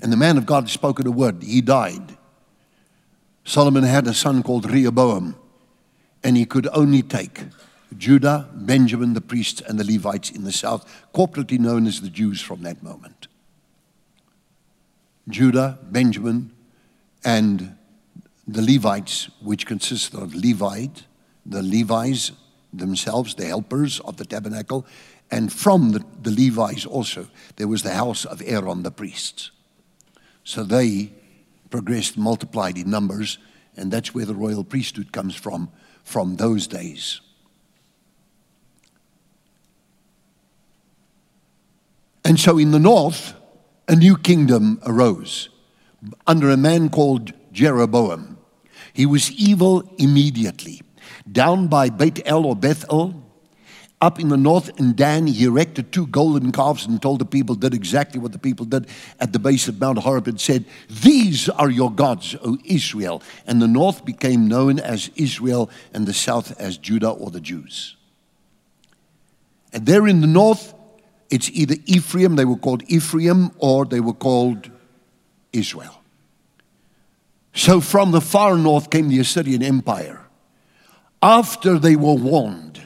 And 0.00 0.12
the 0.12 0.16
man 0.16 0.36
of 0.36 0.44
God 0.44 0.68
spoke 0.68 1.02
a 1.02 1.10
word. 1.10 1.42
He 1.42 1.62
died. 1.62 2.15
Solomon 3.46 3.84
had 3.84 4.08
a 4.08 4.12
son 4.12 4.42
called 4.42 4.68
Rehoboam, 4.68 5.36
and 6.24 6.36
he 6.36 6.44
could 6.44 6.66
only 6.72 7.00
take 7.00 7.44
Judah, 7.96 8.48
Benjamin, 8.52 9.14
the 9.14 9.20
priests, 9.20 9.60
and 9.60 9.78
the 9.78 9.84
Levites 9.84 10.30
in 10.30 10.42
the 10.42 10.50
south, 10.50 10.84
corporately 11.14 11.56
known 11.56 11.86
as 11.86 12.00
the 12.00 12.08
Jews 12.08 12.40
from 12.40 12.62
that 12.62 12.82
moment. 12.82 13.28
Judah, 15.28 15.78
Benjamin, 15.84 16.50
and 17.24 17.76
the 18.48 18.62
Levites, 18.62 19.30
which 19.40 19.64
consisted 19.64 20.18
of 20.20 20.34
Levite, 20.34 21.04
the 21.46 21.62
Levites 21.62 22.32
themselves, 22.72 23.36
the 23.36 23.46
helpers 23.46 24.00
of 24.00 24.16
the 24.16 24.24
tabernacle, 24.24 24.84
and 25.30 25.52
from 25.52 25.92
the, 25.92 26.04
the 26.20 26.32
Levites 26.32 26.84
also, 26.84 27.28
there 27.56 27.68
was 27.68 27.84
the 27.84 27.94
house 27.94 28.24
of 28.24 28.42
Aaron 28.44 28.82
the 28.82 28.90
priest. 28.90 29.52
So 30.42 30.64
they 30.64 31.12
progressed, 31.76 32.16
multiplied 32.16 32.78
in 32.78 32.88
numbers, 32.88 33.36
and 33.76 33.92
that's 33.92 34.14
where 34.14 34.24
the 34.24 34.34
royal 34.34 34.64
priesthood 34.64 35.12
comes 35.12 35.36
from, 35.36 35.70
from 36.04 36.36
those 36.36 36.66
days. 36.66 37.20
And 42.24 42.40
so 42.40 42.56
in 42.56 42.70
the 42.70 42.78
north, 42.78 43.34
a 43.88 43.94
new 43.94 44.16
kingdom 44.16 44.80
arose 44.86 45.50
under 46.26 46.48
a 46.48 46.56
man 46.56 46.88
called 46.88 47.34
Jeroboam. 47.52 48.38
He 48.94 49.04
was 49.04 49.30
evil 49.32 49.82
immediately. 49.98 50.80
Down 51.30 51.68
by 51.68 51.90
Beit 51.90 52.22
El 52.24 52.46
or 52.46 52.56
Bethel, 52.56 53.22
up 54.00 54.20
in 54.20 54.28
the 54.28 54.36
north 54.36 54.78
and 54.78 54.94
Dan, 54.94 55.26
he 55.26 55.44
erected 55.44 55.90
two 55.90 56.06
golden 56.06 56.52
calves 56.52 56.86
and 56.86 57.00
told 57.00 57.18
the 57.18 57.24
people, 57.24 57.54
did 57.54 57.72
exactly 57.72 58.20
what 58.20 58.32
the 58.32 58.38
people 58.38 58.66
did 58.66 58.86
at 59.20 59.32
the 59.32 59.38
base 59.38 59.68
of 59.68 59.80
Mount 59.80 59.98
Horeb 59.98 60.28
and 60.28 60.40
said, 60.40 60.66
These 60.88 61.48
are 61.48 61.70
your 61.70 61.90
gods, 61.90 62.36
O 62.42 62.58
Israel. 62.64 63.22
And 63.46 63.62
the 63.62 63.68
north 63.68 64.04
became 64.04 64.48
known 64.48 64.78
as 64.78 65.10
Israel 65.16 65.70
and 65.94 66.06
the 66.06 66.12
south 66.12 66.60
as 66.60 66.76
Judah 66.76 67.10
or 67.10 67.30
the 67.30 67.40
Jews. 67.40 67.96
And 69.72 69.86
there 69.86 70.06
in 70.06 70.20
the 70.20 70.26
north, 70.26 70.74
it's 71.30 71.48
either 71.50 71.76
Ephraim, 71.86 72.36
they 72.36 72.44
were 72.44 72.56
called 72.56 72.82
Ephraim, 72.88 73.50
or 73.58 73.86
they 73.86 74.00
were 74.00 74.14
called 74.14 74.70
Israel. 75.52 76.02
So 77.54 77.80
from 77.80 78.10
the 78.10 78.20
far 78.20 78.58
north 78.58 78.90
came 78.90 79.08
the 79.08 79.20
Assyrian 79.20 79.62
Empire. 79.62 80.20
After 81.22 81.78
they 81.78 81.96
were 81.96 82.14
warned 82.14 82.85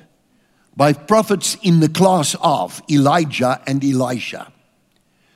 by 0.81 0.95
prophets 0.95 1.59
in 1.61 1.81
the 1.81 1.91
class 1.91 2.35
of 2.41 2.83
Elijah 2.91 3.61
and 3.67 3.85
Elisha 3.85 4.51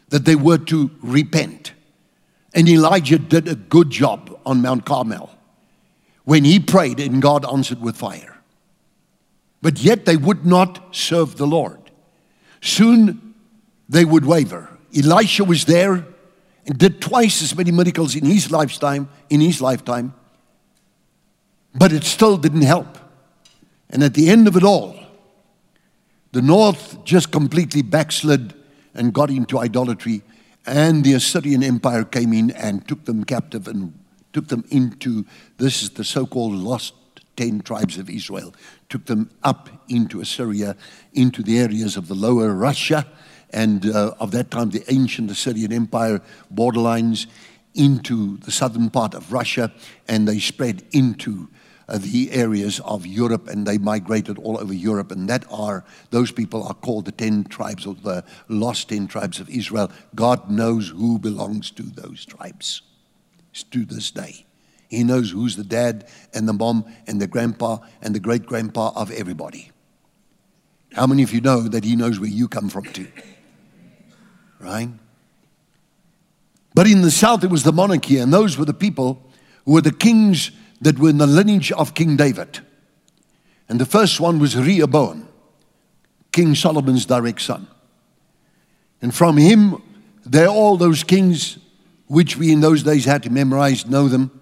that 0.08 0.24
they 0.24 0.34
were 0.34 0.56
to 0.56 0.90
repent. 1.02 1.74
And 2.54 2.66
Elijah 2.66 3.18
did 3.18 3.46
a 3.46 3.54
good 3.54 3.90
job 3.90 4.40
on 4.46 4.62
Mount 4.62 4.86
Carmel 4.86 5.28
when 6.24 6.44
he 6.44 6.58
prayed 6.58 6.98
and 6.98 7.20
God 7.20 7.44
answered 7.44 7.82
with 7.82 7.94
fire. 7.94 8.38
But 9.60 9.80
yet 9.80 10.06
they 10.06 10.16
would 10.16 10.46
not 10.46 10.96
serve 10.96 11.36
the 11.36 11.46
Lord. 11.46 11.90
Soon 12.62 13.34
they 13.86 14.06
would 14.06 14.24
waver. 14.24 14.70
Elisha 14.96 15.44
was 15.44 15.66
there 15.66 16.06
and 16.64 16.78
did 16.78 17.02
twice 17.02 17.42
as 17.42 17.54
many 17.54 17.70
miracles 17.70 18.16
in 18.16 18.24
his 18.24 18.50
lifetime, 18.50 19.10
in 19.28 19.42
his 19.42 19.60
lifetime, 19.60 20.14
but 21.74 21.92
it 21.92 22.04
still 22.04 22.38
didn't 22.38 22.62
help. 22.62 22.96
And 23.90 24.02
at 24.02 24.14
the 24.14 24.30
end 24.30 24.48
of 24.48 24.56
it 24.56 24.64
all, 24.64 25.03
the 26.34 26.42
north 26.42 27.02
just 27.04 27.30
completely 27.30 27.80
backslid 27.80 28.54
and 28.92 29.12
got 29.14 29.30
into 29.30 29.56
idolatry, 29.60 30.22
and 30.66 31.04
the 31.04 31.12
Assyrian 31.12 31.62
Empire 31.62 32.02
came 32.02 32.32
in 32.32 32.50
and 32.50 32.86
took 32.88 33.04
them 33.04 33.22
captive 33.22 33.68
and 33.68 33.96
took 34.32 34.48
them 34.48 34.64
into 34.70 35.24
this 35.58 35.84
is 35.84 35.90
the 35.90 36.02
so-called 36.02 36.54
lost 36.54 36.94
10 37.36 37.60
tribes 37.60 37.98
of 37.98 38.10
Israel, 38.10 38.52
took 38.88 39.06
them 39.06 39.30
up 39.44 39.70
into 39.88 40.20
Assyria, 40.20 40.76
into 41.12 41.40
the 41.40 41.60
areas 41.60 41.96
of 41.96 42.08
the 42.08 42.14
lower 42.16 42.52
Russia, 42.52 43.06
and 43.50 43.86
uh, 43.86 44.14
of 44.18 44.32
that 44.32 44.50
time, 44.50 44.70
the 44.70 44.82
ancient 44.92 45.30
Assyrian 45.30 45.72
Empire 45.72 46.20
borderlines 46.52 47.26
into 47.74 48.38
the 48.38 48.50
southern 48.50 48.90
part 48.90 49.14
of 49.14 49.32
Russia, 49.32 49.72
and 50.08 50.26
they 50.26 50.40
spread 50.40 50.82
into 50.90 51.48
uh, 51.88 51.98
the 51.98 52.30
areas 52.32 52.80
of 52.80 53.06
Europe, 53.06 53.48
and 53.48 53.66
they 53.66 53.78
migrated 53.78 54.38
all 54.38 54.58
over 54.58 54.72
Europe. 54.72 55.10
And 55.10 55.28
that 55.28 55.44
are 55.50 55.84
those 56.10 56.32
people 56.32 56.62
are 56.64 56.74
called 56.74 57.04
the 57.04 57.12
ten 57.12 57.44
tribes 57.44 57.86
or 57.86 57.94
the 57.94 58.24
lost 58.48 58.88
ten 58.88 59.06
tribes 59.06 59.40
of 59.40 59.48
Israel. 59.48 59.90
God 60.14 60.50
knows 60.50 60.88
who 60.88 61.18
belongs 61.18 61.70
to 61.72 61.82
those 61.82 62.24
tribes 62.24 62.82
to 63.70 63.84
this 63.84 64.10
day. 64.10 64.46
He 64.88 65.04
knows 65.04 65.30
who's 65.30 65.56
the 65.56 65.64
dad 65.64 66.08
and 66.32 66.48
the 66.48 66.52
mom 66.52 66.84
and 67.06 67.20
the 67.20 67.26
grandpa 67.26 67.78
and 68.02 68.14
the 68.14 68.20
great 68.20 68.46
grandpa 68.46 68.92
of 68.94 69.10
everybody. 69.10 69.70
How 70.92 71.06
many 71.06 71.22
of 71.22 71.32
you 71.32 71.40
know 71.40 71.62
that 71.62 71.84
He 71.84 71.96
knows 71.96 72.20
where 72.20 72.30
you 72.30 72.48
come 72.48 72.68
from 72.68 72.84
too? 72.84 73.08
Right? 74.60 74.90
But 76.74 76.86
in 76.88 77.02
the 77.02 77.10
south, 77.10 77.44
it 77.44 77.50
was 77.50 77.62
the 77.62 77.72
monarchy, 77.72 78.18
and 78.18 78.32
those 78.32 78.58
were 78.58 78.64
the 78.64 78.74
people 78.74 79.22
who 79.64 79.72
were 79.72 79.80
the 79.80 79.92
kings 79.92 80.50
that 80.84 80.98
were 80.98 81.08
in 81.08 81.18
the 81.18 81.26
lineage 81.26 81.72
of 81.72 81.94
King 81.94 82.16
David. 82.16 82.60
And 83.68 83.80
the 83.80 83.86
first 83.86 84.20
one 84.20 84.38
was 84.38 84.56
Rehoboam, 84.56 85.28
King 86.30 86.54
Solomon's 86.54 87.06
direct 87.06 87.40
son. 87.40 87.66
And 89.00 89.14
from 89.14 89.36
him, 89.36 89.82
there 90.24 90.46
are 90.46 90.54
all 90.54 90.76
those 90.76 91.02
kings 91.02 91.58
which 92.06 92.36
we 92.36 92.52
in 92.52 92.60
those 92.60 92.82
days 92.82 93.06
had 93.06 93.22
to 93.22 93.30
memorize, 93.30 93.86
know 93.86 94.08
them. 94.08 94.40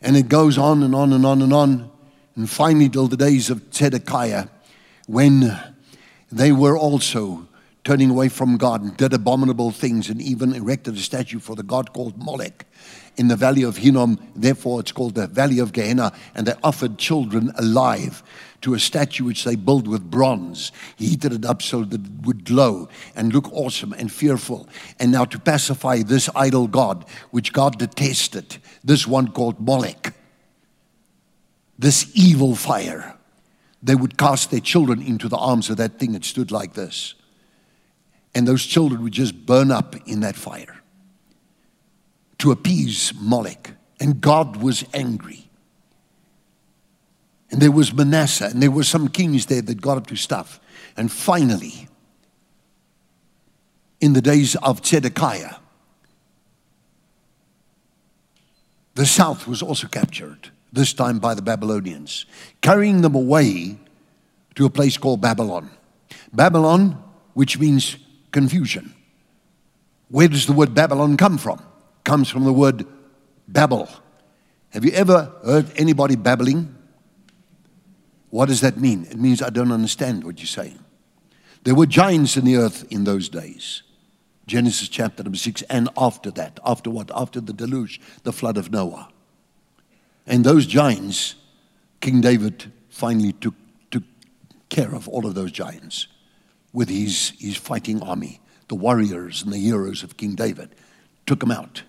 And 0.00 0.16
it 0.16 0.28
goes 0.28 0.56
on 0.56 0.82
and 0.82 0.94
on 0.94 1.12
and 1.12 1.26
on 1.26 1.42
and 1.42 1.52
on. 1.52 1.90
And 2.36 2.48
finally, 2.48 2.88
till 2.88 3.06
the 3.06 3.16
days 3.18 3.50
of 3.50 3.62
Zedekiah, 3.72 4.46
when 5.06 5.58
they 6.32 6.52
were 6.52 6.76
also 6.76 7.46
turning 7.84 8.08
away 8.08 8.28
from 8.28 8.56
God 8.56 8.82
and 8.82 8.96
did 8.96 9.12
abominable 9.12 9.70
things 9.70 10.08
and 10.08 10.22
even 10.22 10.54
erected 10.54 10.94
a 10.94 11.00
statue 11.00 11.38
for 11.38 11.56
the 11.56 11.62
god 11.62 11.92
called 11.92 12.16
Molech 12.22 12.66
in 13.16 13.28
the 13.28 13.36
valley 13.36 13.62
of 13.62 13.78
Hinnom. 13.78 14.18
Therefore, 14.34 14.80
it's 14.80 14.92
called 14.92 15.14
the 15.14 15.26
valley 15.26 15.58
of 15.58 15.72
Gehenna. 15.72 16.12
And 16.34 16.46
they 16.46 16.54
offered 16.62 16.98
children 16.98 17.52
alive 17.56 18.22
to 18.62 18.74
a 18.74 18.78
statue 18.78 19.24
which 19.24 19.44
they 19.44 19.56
built 19.56 19.86
with 19.86 20.10
bronze, 20.10 20.72
heated 20.96 21.32
it 21.32 21.44
up 21.44 21.62
so 21.62 21.82
that 21.84 22.04
it 22.04 22.26
would 22.26 22.44
glow 22.44 22.88
and 23.16 23.32
look 23.32 23.50
awesome 23.52 23.92
and 23.94 24.12
fearful. 24.12 24.68
And 24.98 25.12
now 25.12 25.24
to 25.24 25.38
pacify 25.38 26.02
this 26.02 26.28
idol 26.34 26.66
god, 26.66 27.04
which 27.30 27.52
God 27.52 27.78
detested, 27.78 28.58
this 28.84 29.06
one 29.06 29.28
called 29.28 29.60
Molech, 29.60 30.14
this 31.78 32.10
evil 32.14 32.54
fire, 32.54 33.16
they 33.82 33.94
would 33.94 34.18
cast 34.18 34.50
their 34.50 34.60
children 34.60 35.00
into 35.00 35.28
the 35.28 35.38
arms 35.38 35.70
of 35.70 35.78
that 35.78 35.98
thing 35.98 36.12
that 36.12 36.24
stood 36.24 36.50
like 36.50 36.74
this. 36.74 37.14
And 38.34 38.46
those 38.46 38.64
children 38.64 39.02
would 39.02 39.12
just 39.12 39.46
burn 39.46 39.70
up 39.70 39.96
in 40.06 40.20
that 40.20 40.36
fire 40.36 40.79
to 42.40 42.50
appease 42.50 43.12
Moloch. 43.18 43.70
And 44.00 44.20
God 44.20 44.56
was 44.56 44.84
angry. 44.92 45.48
And 47.50 47.60
there 47.60 47.72
was 47.72 47.92
Manasseh, 47.92 48.46
and 48.46 48.62
there 48.62 48.70
were 48.70 48.84
some 48.84 49.08
kings 49.08 49.46
there 49.46 49.62
that 49.62 49.80
got 49.80 49.96
up 49.96 50.06
to 50.08 50.16
stuff. 50.16 50.60
And 50.96 51.10
finally, 51.10 51.88
in 54.00 54.12
the 54.12 54.22
days 54.22 54.56
of 54.56 54.84
Zedekiah, 54.86 55.56
the 58.94 59.04
south 59.04 59.46
was 59.46 59.62
also 59.62 59.88
captured, 59.88 60.50
this 60.72 60.92
time 60.92 61.18
by 61.18 61.34
the 61.34 61.42
Babylonians, 61.42 62.24
carrying 62.60 63.02
them 63.02 63.14
away 63.14 63.78
to 64.54 64.64
a 64.64 64.70
place 64.70 64.96
called 64.96 65.20
Babylon. 65.20 65.70
Babylon, 66.32 67.02
which 67.34 67.58
means 67.58 67.96
confusion. 68.30 68.94
Where 70.08 70.28
does 70.28 70.46
the 70.46 70.52
word 70.52 70.74
Babylon 70.74 71.16
come 71.16 71.36
from? 71.36 71.62
Comes 72.04 72.28
from 72.28 72.44
the 72.44 72.52
word 72.52 72.86
Babel. 73.46 73.88
Have 74.70 74.84
you 74.84 74.92
ever 74.92 75.32
heard 75.44 75.70
anybody 75.76 76.16
babbling? 76.16 76.74
What 78.30 78.46
does 78.46 78.60
that 78.60 78.78
mean? 78.78 79.06
It 79.10 79.18
means 79.18 79.42
I 79.42 79.50
don't 79.50 79.72
understand 79.72 80.24
what 80.24 80.38
you're 80.38 80.46
saying. 80.46 80.78
There 81.64 81.74
were 81.74 81.86
giants 81.86 82.36
in 82.36 82.44
the 82.44 82.56
earth 82.56 82.90
in 82.90 83.04
those 83.04 83.28
days. 83.28 83.82
Genesis 84.46 84.88
chapter 84.88 85.22
number 85.22 85.38
six, 85.38 85.62
and 85.62 85.88
after 85.96 86.30
that, 86.32 86.58
after 86.64 86.90
what? 86.90 87.10
After 87.14 87.40
the 87.40 87.52
deluge, 87.52 88.00
the 88.22 88.32
flood 88.32 88.56
of 88.56 88.70
Noah. 88.70 89.08
And 90.26 90.44
those 90.44 90.66
giants, 90.66 91.34
King 92.00 92.20
David 92.20 92.72
finally 92.88 93.32
took, 93.32 93.54
took 93.90 94.04
care 94.68 94.94
of 94.94 95.08
all 95.08 95.26
of 95.26 95.34
those 95.34 95.52
giants 95.52 96.06
with 96.72 96.88
his, 96.88 97.32
his 97.38 97.56
fighting 97.56 98.02
army. 98.02 98.40
The 98.68 98.76
warriors 98.76 99.42
and 99.42 99.52
the 99.52 99.58
heroes 99.58 100.02
of 100.02 100.16
King 100.16 100.34
David 100.36 100.70
took 101.26 101.40
them 101.40 101.50
out. 101.50 101.82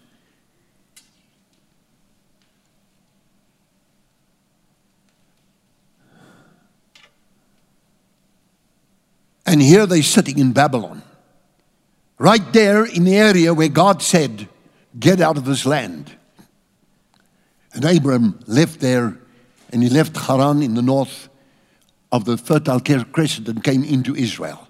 And 9.52 9.62
here 9.62 9.86
they're 9.86 10.02
sitting 10.02 10.40
in 10.40 10.54
Babylon, 10.54 11.02
right 12.18 12.54
there 12.54 12.86
in 12.86 13.04
the 13.04 13.18
area 13.18 13.54
where 13.54 13.68
God 13.68 14.02
said, 14.02 14.48
Get 14.98 15.20
out 15.20 15.36
of 15.36 15.44
this 15.44 15.66
land. 15.66 16.16
And 17.74 17.84
Abram 17.84 18.40
left 18.48 18.80
there 18.80 19.18
and 19.74 19.84
he 19.84 19.90
left 19.90 20.16
Haran 20.16 20.64
in 20.64 20.76
the 20.76 20.82
north 20.82 21.28
of 22.14 22.24
the 22.24 22.38
Fertile 22.38 22.80
Crescent 22.80 23.50
and 23.50 23.62
came 23.62 23.84
into 23.84 24.16
Israel. 24.16 24.70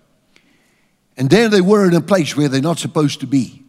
And 1.15 1.29
there 1.29 1.47
they 1.47 1.61
were 1.61 1.87
in 1.87 1.93
a 1.93 2.01
place 2.01 2.35
where 2.35 2.49
they're 2.49 2.59
not 2.59 2.79
supposed 2.79 3.19
to 3.19 3.27
be. 3.27 3.63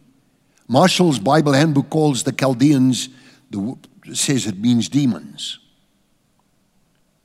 Marshall's 0.67 1.19
Bible 1.19 1.53
handbook 1.53 1.91
calls 1.91 2.23
the 2.23 2.31
Chaldeans, 2.31 3.09
the, 3.51 3.77
says 4.13 4.47
it 4.47 4.57
means 4.57 4.89
demons 4.89 5.59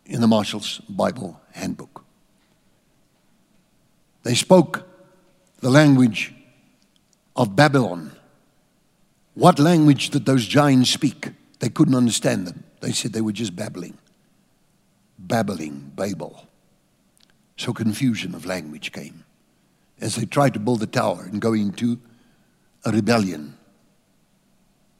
in 0.04 0.20
the 0.20 0.28
Marshall's 0.28 0.82
Bible 0.90 1.40
handbook. 1.52 2.04
They 4.28 4.34
spoke 4.34 4.86
the 5.60 5.70
language 5.70 6.34
of 7.34 7.56
Babylon. 7.56 8.12
What 9.32 9.58
language 9.58 10.10
did 10.10 10.26
those 10.26 10.44
giants 10.44 10.90
speak? 10.90 11.30
They 11.60 11.70
couldn't 11.70 11.94
understand 11.94 12.46
them. 12.46 12.64
They 12.80 12.92
said 12.92 13.14
they 13.14 13.22
were 13.22 13.32
just 13.32 13.56
babbling. 13.56 13.96
Babbling, 15.18 15.92
Babel. 15.96 16.46
So 17.56 17.72
confusion 17.72 18.34
of 18.34 18.44
language 18.44 18.92
came 18.92 19.24
as 19.98 20.16
they 20.16 20.26
tried 20.26 20.52
to 20.52 20.60
build 20.60 20.80
the 20.80 20.86
tower 20.86 21.22
and 21.22 21.40
go 21.40 21.54
into 21.54 21.98
a 22.84 22.92
rebellion 22.92 23.56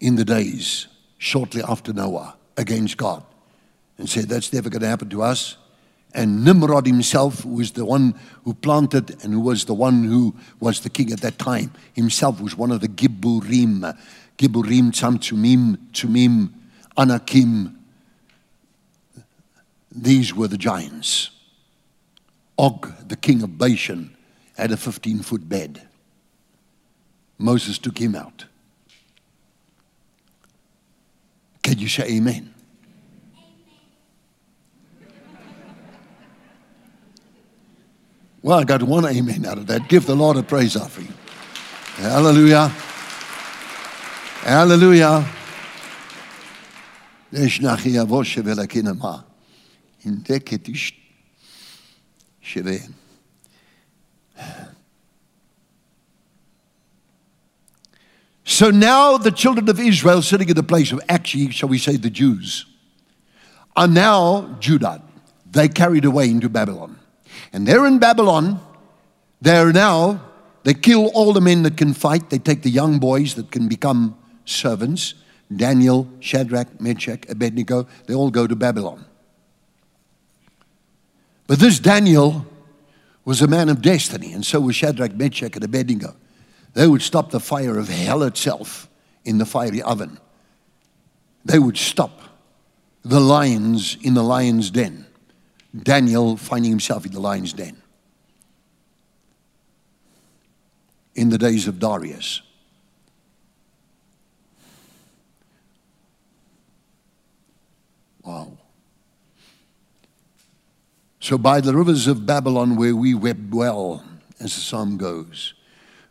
in 0.00 0.16
the 0.16 0.24
days 0.24 0.86
shortly 1.18 1.62
after 1.62 1.92
Noah 1.92 2.34
against 2.56 2.96
God 2.96 3.22
and 3.98 4.08
said, 4.08 4.30
That's 4.30 4.54
never 4.54 4.70
going 4.70 4.80
to 4.80 4.88
happen 4.88 5.10
to 5.10 5.20
us. 5.20 5.58
And 6.14 6.44
Nimrod 6.44 6.86
himself, 6.86 7.42
who 7.42 7.50
was 7.50 7.72
the 7.72 7.84
one 7.84 8.14
who 8.44 8.54
planted 8.54 9.22
and 9.22 9.34
who 9.34 9.40
was 9.40 9.66
the 9.66 9.74
one 9.74 10.04
who 10.04 10.34
was 10.58 10.80
the 10.80 10.90
king 10.90 11.12
at 11.12 11.20
that 11.20 11.38
time, 11.38 11.72
himself 11.92 12.40
was 12.40 12.56
one 12.56 12.72
of 12.72 12.80
the 12.80 12.88
Gibburim, 12.88 13.96
Gibburim, 14.38 14.90
Tzamtzumim, 14.90 15.76
Tzumim, 15.92 16.50
Anakim. 16.96 17.76
These 19.92 20.34
were 20.34 20.48
the 20.48 20.58
giants. 20.58 21.30
Og, 22.58 22.92
the 23.06 23.16
king 23.16 23.42
of 23.42 23.58
Bashan, 23.58 24.16
had 24.56 24.72
a 24.72 24.76
15 24.76 25.20
foot 25.20 25.48
bed. 25.48 25.86
Moses 27.38 27.78
took 27.78 27.98
him 27.98 28.16
out. 28.16 28.46
Can 31.62 31.78
you 31.78 31.88
say 31.88 32.16
amen? 32.16 32.54
Well, 38.47 38.59
I 38.59 38.63
got 38.63 38.83
one 38.83 39.05
amen 39.05 39.45
out 39.45 39.57
of 39.57 39.67
that. 39.67 39.87
Give 39.87 40.05
the 40.05 40.15
Lord 40.15 40.37
a 40.37 40.43
praise 40.43 40.75
offering. 40.75 41.13
Hallelujah. 41.95 42.71
Hallelujah. 44.43 45.23
יש 47.33 47.61
נחי 47.61 47.89
יבוא 47.89 48.23
שווה 48.23 48.53
לקנמה. 48.53 49.17
אינדקת 50.05 50.67
איש 50.67 50.93
שווה. 52.41 52.77
So 58.45 58.69
now 58.69 59.17
the 59.17 59.31
children 59.31 59.69
of 59.69 59.79
Israel 59.79 60.21
sitting 60.21 60.49
in 60.49 60.55
the 60.55 60.63
place 60.63 60.91
of 60.91 60.99
actually, 61.09 61.49
shall 61.51 61.69
we 61.69 61.77
say, 61.77 61.95
the 61.95 62.09
Jews, 62.09 62.65
are 63.75 63.87
now 63.87 64.57
Judah. 64.59 65.01
They 65.49 65.69
carried 65.69 66.05
away 66.05 66.29
into 66.29 66.49
Babylon. 66.49 66.99
And 67.52 67.66
they're 67.66 67.86
in 67.86 67.98
Babylon. 67.98 68.60
They're 69.40 69.72
now, 69.72 70.20
they 70.64 70.74
kill 70.74 71.06
all 71.14 71.32
the 71.32 71.40
men 71.40 71.62
that 71.62 71.76
can 71.76 71.94
fight. 71.94 72.30
They 72.30 72.38
take 72.38 72.62
the 72.62 72.70
young 72.70 72.98
boys 72.98 73.34
that 73.34 73.50
can 73.50 73.68
become 73.68 74.16
servants 74.44 75.14
Daniel, 75.54 76.06
Shadrach, 76.20 76.80
Meshach, 76.80 77.28
Abednego. 77.28 77.86
They 78.06 78.14
all 78.14 78.30
go 78.30 78.46
to 78.46 78.54
Babylon. 78.54 79.06
But 81.46 81.58
this 81.58 81.78
Daniel 81.78 82.44
was 83.24 83.40
a 83.40 83.46
man 83.46 83.70
of 83.70 83.80
destiny, 83.80 84.32
and 84.32 84.44
so 84.44 84.60
was 84.60 84.76
Shadrach, 84.76 85.14
Meshach, 85.14 85.54
and 85.54 85.64
Abednego. 85.64 86.14
They 86.74 86.86
would 86.86 87.02
stop 87.02 87.30
the 87.30 87.40
fire 87.40 87.78
of 87.78 87.88
hell 87.88 88.22
itself 88.22 88.88
in 89.24 89.38
the 89.38 89.46
fiery 89.46 89.80
oven. 89.82 90.18
They 91.44 91.58
would 91.58 91.78
stop 91.78 92.20
the 93.02 93.20
lions 93.20 93.96
in 94.02 94.14
the 94.14 94.22
lion's 94.22 94.70
den. 94.70 95.06
Daniel 95.76 96.36
finding 96.36 96.70
himself 96.70 97.04
in 97.04 97.12
the 97.12 97.20
lion's 97.20 97.52
den 97.52 97.82
in 101.18 101.30
the 101.30 101.38
days 101.38 101.66
of 101.66 101.80
Darius. 101.80 102.42
Wow. 108.22 108.52
So, 111.18 111.36
by 111.36 111.60
the 111.60 111.74
rivers 111.74 112.06
of 112.06 112.24
Babylon, 112.24 112.76
where 112.76 112.94
we 112.94 113.14
wept 113.14 113.50
well, 113.50 114.04
as 114.38 114.54
the 114.54 114.60
psalm 114.60 114.96
goes, 114.96 115.54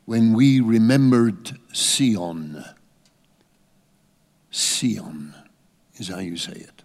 when 0.03 0.33
we 0.33 0.59
remembered 0.59 1.57
Sion, 1.71 2.65
Sion 4.51 5.33
is 5.95 6.09
how 6.09 6.19
you 6.19 6.35
say 6.35 6.53
it 6.53 6.83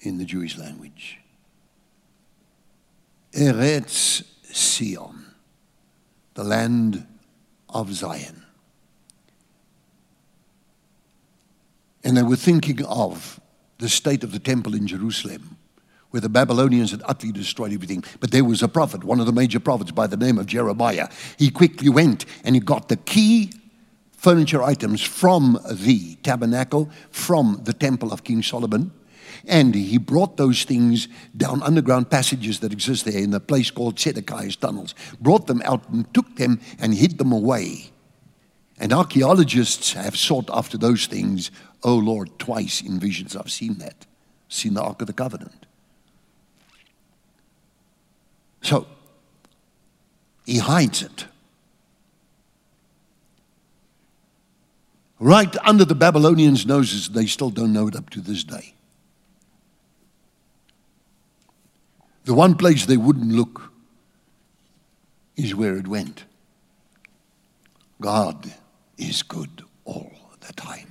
in 0.00 0.18
the 0.18 0.24
Jewish 0.26 0.58
language. 0.58 1.18
Eretz 3.36 4.22
Sion, 4.52 5.26
the 6.34 6.44
land 6.44 7.06
of 7.68 7.92
Zion. 7.92 8.42
And 12.04 12.16
they 12.16 12.22
were 12.22 12.36
thinking 12.36 12.84
of 12.84 13.40
the 13.78 13.88
state 13.88 14.22
of 14.22 14.32
the 14.32 14.38
temple 14.38 14.74
in 14.74 14.86
Jerusalem, 14.86 15.56
where 16.10 16.20
the 16.20 16.28
Babylonians 16.28 16.92
had 16.92 17.02
utterly 17.06 17.32
destroyed 17.32 17.72
everything. 17.72 18.04
But 18.20 18.30
there 18.30 18.44
was 18.44 18.62
a 18.62 18.68
prophet, 18.68 19.02
one 19.02 19.20
of 19.20 19.26
the 19.26 19.32
major 19.32 19.58
prophets 19.58 19.90
by 19.90 20.06
the 20.06 20.16
name 20.16 20.38
of 20.38 20.46
Jeremiah. 20.46 21.08
He 21.38 21.50
quickly 21.50 21.88
went 21.88 22.26
and 22.44 22.54
he 22.54 22.60
got 22.60 22.88
the 22.88 22.96
key 22.96 23.52
furniture 24.12 24.62
items 24.62 25.02
from 25.02 25.58
the 25.70 26.14
tabernacle, 26.22 26.88
from 27.10 27.60
the 27.64 27.72
temple 27.72 28.12
of 28.12 28.22
King 28.22 28.42
Solomon 28.42 28.92
and 29.46 29.74
he 29.74 29.98
brought 29.98 30.36
those 30.36 30.64
things 30.64 31.08
down 31.36 31.62
underground 31.62 32.10
passages 32.10 32.60
that 32.60 32.72
exist 32.72 33.04
there 33.04 33.22
in 33.22 33.34
a 33.34 33.40
place 33.40 33.70
called 33.70 33.98
Zedekiah's 33.98 34.56
tunnels, 34.56 34.94
brought 35.20 35.46
them 35.46 35.62
out 35.64 35.88
and 35.88 36.12
took 36.14 36.36
them 36.36 36.60
and 36.78 36.94
hid 36.94 37.18
them 37.18 37.32
away. 37.32 37.90
And 38.78 38.92
archaeologists 38.92 39.92
have 39.92 40.16
sought 40.16 40.50
after 40.52 40.76
those 40.76 41.06
things. 41.06 41.50
Oh 41.82 41.96
Lord, 41.96 42.38
twice 42.38 42.80
in 42.80 42.98
visions 42.98 43.36
I've 43.36 43.50
seen 43.50 43.74
that, 43.78 44.06
seen 44.48 44.74
the 44.74 44.82
Ark 44.82 45.00
of 45.00 45.06
the 45.06 45.12
Covenant. 45.12 45.66
So, 48.62 48.86
he 50.46 50.58
hides 50.58 51.02
it. 51.02 51.26
Right 55.20 55.54
under 55.64 55.84
the 55.84 55.94
Babylonians' 55.94 56.66
noses, 56.66 57.10
they 57.10 57.26
still 57.26 57.50
don't 57.50 57.72
know 57.72 57.88
it 57.88 57.96
up 57.96 58.10
to 58.10 58.20
this 58.20 58.42
day. 58.42 58.74
The 62.24 62.34
one 62.34 62.54
place 62.54 62.86
they 62.86 62.96
wouldn't 62.96 63.32
look 63.32 63.70
is 65.36 65.54
where 65.54 65.76
it 65.76 65.86
went. 65.86 66.24
God 68.00 68.52
is 68.96 69.22
good 69.22 69.62
all 69.84 70.12
the 70.40 70.52
time. 70.54 70.90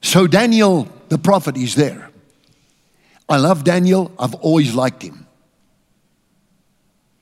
So 0.00 0.26
Daniel, 0.26 0.88
the 1.08 1.18
prophet, 1.18 1.56
is 1.56 1.74
there. 1.74 2.10
I 3.28 3.36
love 3.36 3.64
Daniel. 3.64 4.10
I've 4.18 4.34
always 4.36 4.74
liked 4.74 5.02
him. 5.02 5.26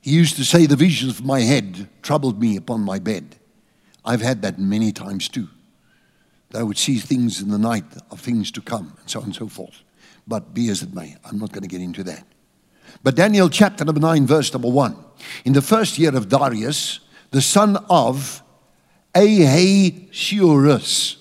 He 0.01 0.13
used 0.13 0.37
to 0.37 0.45
say, 0.45 0.67
The 0.67 0.77
visions 0.77 1.19
of 1.19 1.25
my 1.25 1.41
head 1.41 1.89
troubled 2.03 2.41
me 2.41 2.57
upon 2.57 2.83
my 2.83 3.01
bed. 3.01 3.37
I've 4.05 4.21
had 4.21 4.43
that 4.43 4.59
many 4.59 4.93
times 4.93 5.29
too. 5.29 5.49
that 6.51 6.61
I 6.61 6.63
would 6.63 6.79
see 6.79 6.99
things 6.99 7.43
in 7.43 7.49
the 7.49 7.59
night 7.59 7.85
of 8.13 8.21
things 8.21 8.53
to 8.53 8.61
come, 8.61 8.97
and 9.01 9.11
so 9.11 9.19
on 9.19 9.27
and 9.27 9.35
so 9.35 9.49
forth. 9.49 9.83
But 10.27 10.55
be 10.55 10.69
as 10.71 10.83
it 10.83 10.95
may, 10.95 11.17
I'm 11.25 11.39
not 11.39 11.53
going 11.53 11.63
to 11.63 11.69
get 11.69 11.81
into 11.81 12.03
that. 12.05 12.25
But 13.03 13.15
Daniel 13.15 13.49
chapter 13.49 13.85
number 13.85 14.01
9, 14.01 14.27
verse 14.27 14.53
number 14.53 14.69
1. 14.69 14.97
In 15.45 15.53
the 15.53 15.63
first 15.63 15.99
year 15.99 16.15
of 16.17 16.29
Darius, 16.29 17.01
the 17.31 17.41
son 17.41 17.77
of 17.89 18.43
Ahasuerus. 19.15 21.17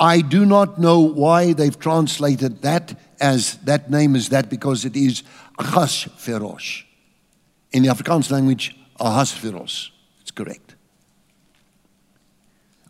I 0.00 0.20
do 0.20 0.46
not 0.46 0.78
know 0.78 1.00
why 1.00 1.52
they've 1.52 1.78
translated 1.78 2.62
that 2.62 2.98
as 3.20 3.56
that 3.58 3.90
name 3.90 4.16
is 4.16 4.28
that 4.28 4.48
because 4.48 4.84
it 4.84 4.96
is 4.96 5.22
Ahasverosh. 5.58 6.84
In 7.72 7.82
the 7.82 7.88
Afrikaans 7.88 8.30
language, 8.30 8.76
Ahasveros. 9.00 9.90
It's 10.20 10.30
correct. 10.30 10.76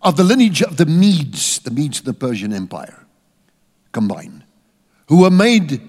Of 0.02 0.16
the 0.16 0.24
lineage 0.24 0.62
of 0.62 0.76
the 0.76 0.86
Medes, 0.86 1.58
the 1.60 1.70
Medes 1.70 1.98
of 1.98 2.04
the 2.04 2.14
Persian 2.14 2.52
Empire 2.52 3.06
combined, 3.90 4.44
who 5.08 5.22
were 5.22 5.30
made 5.30 5.80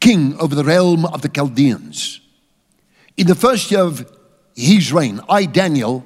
king 0.00 0.38
over 0.38 0.54
the 0.54 0.64
realm 0.64 1.04
of 1.06 1.22
the 1.22 1.28
Chaldeans. 1.28 2.20
In 3.16 3.26
the 3.26 3.34
first 3.34 3.70
year 3.70 3.80
of 3.80 4.10
his 4.56 4.92
reign, 4.92 5.20
I, 5.28 5.46
Daniel, 5.46 6.04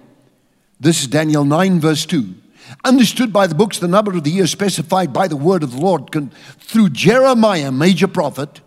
this 0.79 1.01
is 1.01 1.07
Daniel 1.07 1.45
9, 1.45 1.81
verse 1.81 2.05
2, 2.07 2.35
understood 2.85 3.33
by 3.33 3.47
the 3.47 3.55
books 3.55 3.79
the 3.79 3.89
number 3.89 4.17
of 4.17 4.25
the 4.25 4.31
years 4.31 4.51
specified 4.51 5.13
by 5.13 5.29
the 5.29 5.37
word 5.37 5.63
of 5.63 5.73
the 5.73 5.81
Lord 5.81 6.11
through 6.59 6.91
Jeremiah, 6.91 7.73
major 7.73 8.09
prophet, 8.09 8.61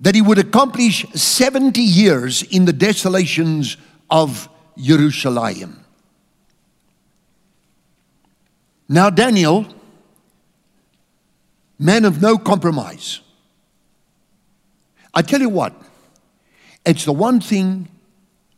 that 0.00 0.14
he 0.14 0.22
would 0.22 0.38
accomplish 0.38 1.06
70 1.12 1.80
years 1.80 2.42
in 2.42 2.64
the 2.64 2.72
desolations 2.72 3.76
of 4.10 4.48
Jerusalem. 4.76 5.84
Now, 8.88 9.10
Daniel, 9.10 9.66
man 11.78 12.04
of 12.04 12.20
no 12.22 12.38
compromise. 12.38 13.20
I 15.14 15.22
tell 15.22 15.40
you 15.40 15.48
what, 15.48 15.74
it's 16.86 17.04
the 17.04 17.12
one 17.12 17.40
thing, 17.40 17.88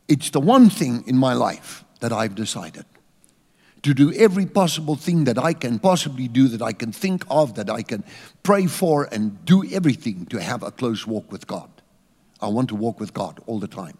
it's 0.08 0.30
the 0.30 0.40
one 0.40 0.70
thing 0.70 1.04
in 1.06 1.16
my 1.16 1.32
life 1.34 1.84
that 2.00 2.12
I've 2.12 2.34
decided 2.34 2.84
to 3.84 3.92
do 3.92 4.12
every 4.14 4.46
possible 4.46 4.96
thing 4.96 5.24
that 5.24 5.38
I 5.38 5.52
can 5.52 5.78
possibly 5.78 6.26
do, 6.26 6.48
that 6.48 6.62
I 6.62 6.72
can 6.72 6.90
think 6.90 7.22
of, 7.28 7.54
that 7.56 7.68
I 7.68 7.82
can 7.82 8.02
pray 8.42 8.66
for, 8.66 9.06
and 9.12 9.44
do 9.44 9.62
everything 9.70 10.24
to 10.26 10.40
have 10.40 10.62
a 10.62 10.70
close 10.70 11.06
walk 11.06 11.30
with 11.30 11.46
God. 11.46 11.68
I 12.40 12.48
want 12.48 12.70
to 12.70 12.74
walk 12.74 12.98
with 12.98 13.12
God 13.12 13.42
all 13.46 13.60
the 13.60 13.68
time. 13.68 13.98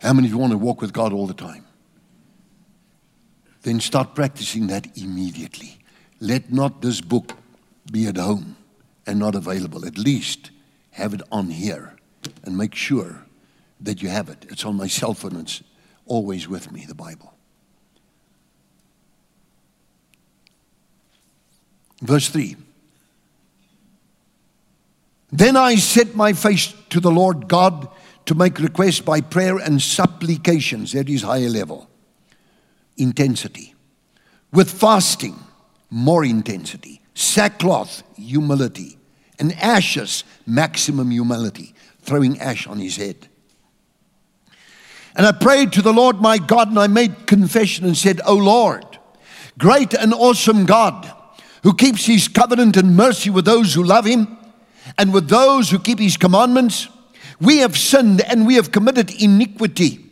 How 0.00 0.12
many 0.12 0.28
of 0.28 0.32
you 0.32 0.38
want 0.38 0.52
to 0.52 0.58
walk 0.58 0.82
with 0.82 0.92
God 0.92 1.14
all 1.14 1.26
the 1.26 1.32
time? 1.32 1.64
Then 3.62 3.80
start 3.80 4.14
practicing 4.14 4.66
that 4.66 4.98
immediately. 4.98 5.77
Let 6.20 6.52
not 6.52 6.82
this 6.82 7.00
book 7.00 7.32
be 7.90 8.06
at 8.06 8.16
home 8.16 8.56
and 9.06 9.18
not 9.18 9.34
available. 9.34 9.86
At 9.86 9.98
least 9.98 10.50
have 10.92 11.14
it 11.14 11.22
on 11.30 11.50
here 11.50 11.96
and 12.42 12.56
make 12.56 12.74
sure 12.74 13.24
that 13.80 14.02
you 14.02 14.08
have 14.08 14.28
it. 14.28 14.46
It's 14.48 14.64
on 14.64 14.76
my 14.76 14.86
cell 14.98 15.14
phone, 15.14 15.36
it's 15.36 15.62
always 16.06 16.48
with 16.48 16.72
me, 16.72 16.84
the 16.86 16.94
Bible. 16.94 17.34
Verse 22.02 22.28
3 22.28 22.56
Then 25.30 25.56
I 25.56 25.76
set 25.76 26.14
my 26.14 26.32
face 26.32 26.74
to 26.90 27.00
the 27.00 27.10
Lord 27.10 27.48
God 27.48 27.88
to 28.26 28.34
make 28.34 28.58
requests 28.58 29.00
by 29.00 29.20
prayer 29.20 29.56
and 29.56 29.80
supplications. 29.80 30.92
That 30.92 31.08
is 31.08 31.22
higher 31.22 31.48
level. 31.48 31.88
Intensity. 32.96 33.74
With 34.52 34.70
fasting, 34.70 35.36
more 35.90 36.24
intensity. 36.24 37.00
Sackcloth, 37.14 38.02
humility. 38.16 38.98
And 39.38 39.52
ashes, 39.54 40.24
maximum 40.46 41.10
humility. 41.10 41.74
Throwing 42.02 42.38
ash 42.40 42.66
on 42.66 42.78
his 42.78 42.96
head. 42.96 43.28
And 45.14 45.26
I 45.26 45.32
prayed 45.32 45.72
to 45.72 45.82
the 45.82 45.92
Lord 45.92 46.20
my 46.20 46.38
God 46.38 46.68
and 46.68 46.78
I 46.78 46.86
made 46.86 47.26
confession 47.26 47.84
and 47.84 47.96
said, 47.96 48.20
O 48.24 48.34
Lord, 48.34 48.84
great 49.58 49.92
and 49.94 50.14
awesome 50.14 50.64
God 50.64 51.12
who 51.62 51.74
keeps 51.74 52.06
his 52.06 52.28
covenant 52.28 52.76
and 52.76 52.96
mercy 52.96 53.30
with 53.30 53.44
those 53.44 53.74
who 53.74 53.82
love 53.82 54.04
him 54.04 54.38
and 54.96 55.12
with 55.12 55.28
those 55.28 55.70
who 55.70 55.78
keep 55.78 55.98
his 55.98 56.16
commandments. 56.16 56.88
We 57.40 57.58
have 57.58 57.76
sinned 57.76 58.20
and 58.20 58.46
we 58.46 58.54
have 58.54 58.70
committed 58.70 59.10
iniquity. 59.10 60.07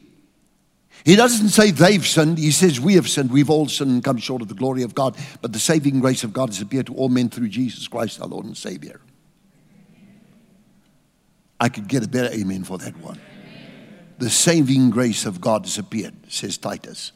He 1.07 1.14
doesn't 1.14 1.51
say 1.51 1.71
they've 1.71 2.05
sinned, 2.05 2.37
he 2.37 2.51
says 2.51 2.81
we 2.81 2.95
have 2.95 3.09
sinned. 3.09 3.31
We've 3.31 3.49
all 3.49 3.69
sinned 3.69 3.92
and 3.92 4.03
come 4.03 4.16
short 4.16 4.42
of 4.42 4.49
the 4.49 4.55
glory 4.55 4.83
of 4.83 4.92
God, 4.92 5.16
but 5.40 5.53
the 5.53 5.59
saving 5.61 6.01
grace 6.01 6.25
of 6.25 6.33
God 6.33 6.49
has 6.49 6.61
appeared 6.61 6.87
to 6.87 6.95
all 6.97 7.09
men 7.09 7.29
through 7.29 7.47
Jesus 7.47 7.87
Christ, 7.87 8.21
our 8.21 8.27
Lord 8.27 8.45
and 8.45 8.57
Savior. 8.57 9.01
I 11.61 11.69
could 11.69 11.87
get 11.87 12.03
a 12.03 12.09
better 12.09 12.35
amen 12.35 12.64
for 12.64 12.77
that 12.79 12.97
one. 12.97 13.21
The 14.19 14.29
saving 14.29 14.90
grace 14.90 15.27
of 15.27 15.40
God 15.40 15.64
has 15.64 15.79
appeared, 15.79 16.14
says 16.27 16.59
Titus, 16.59 17.12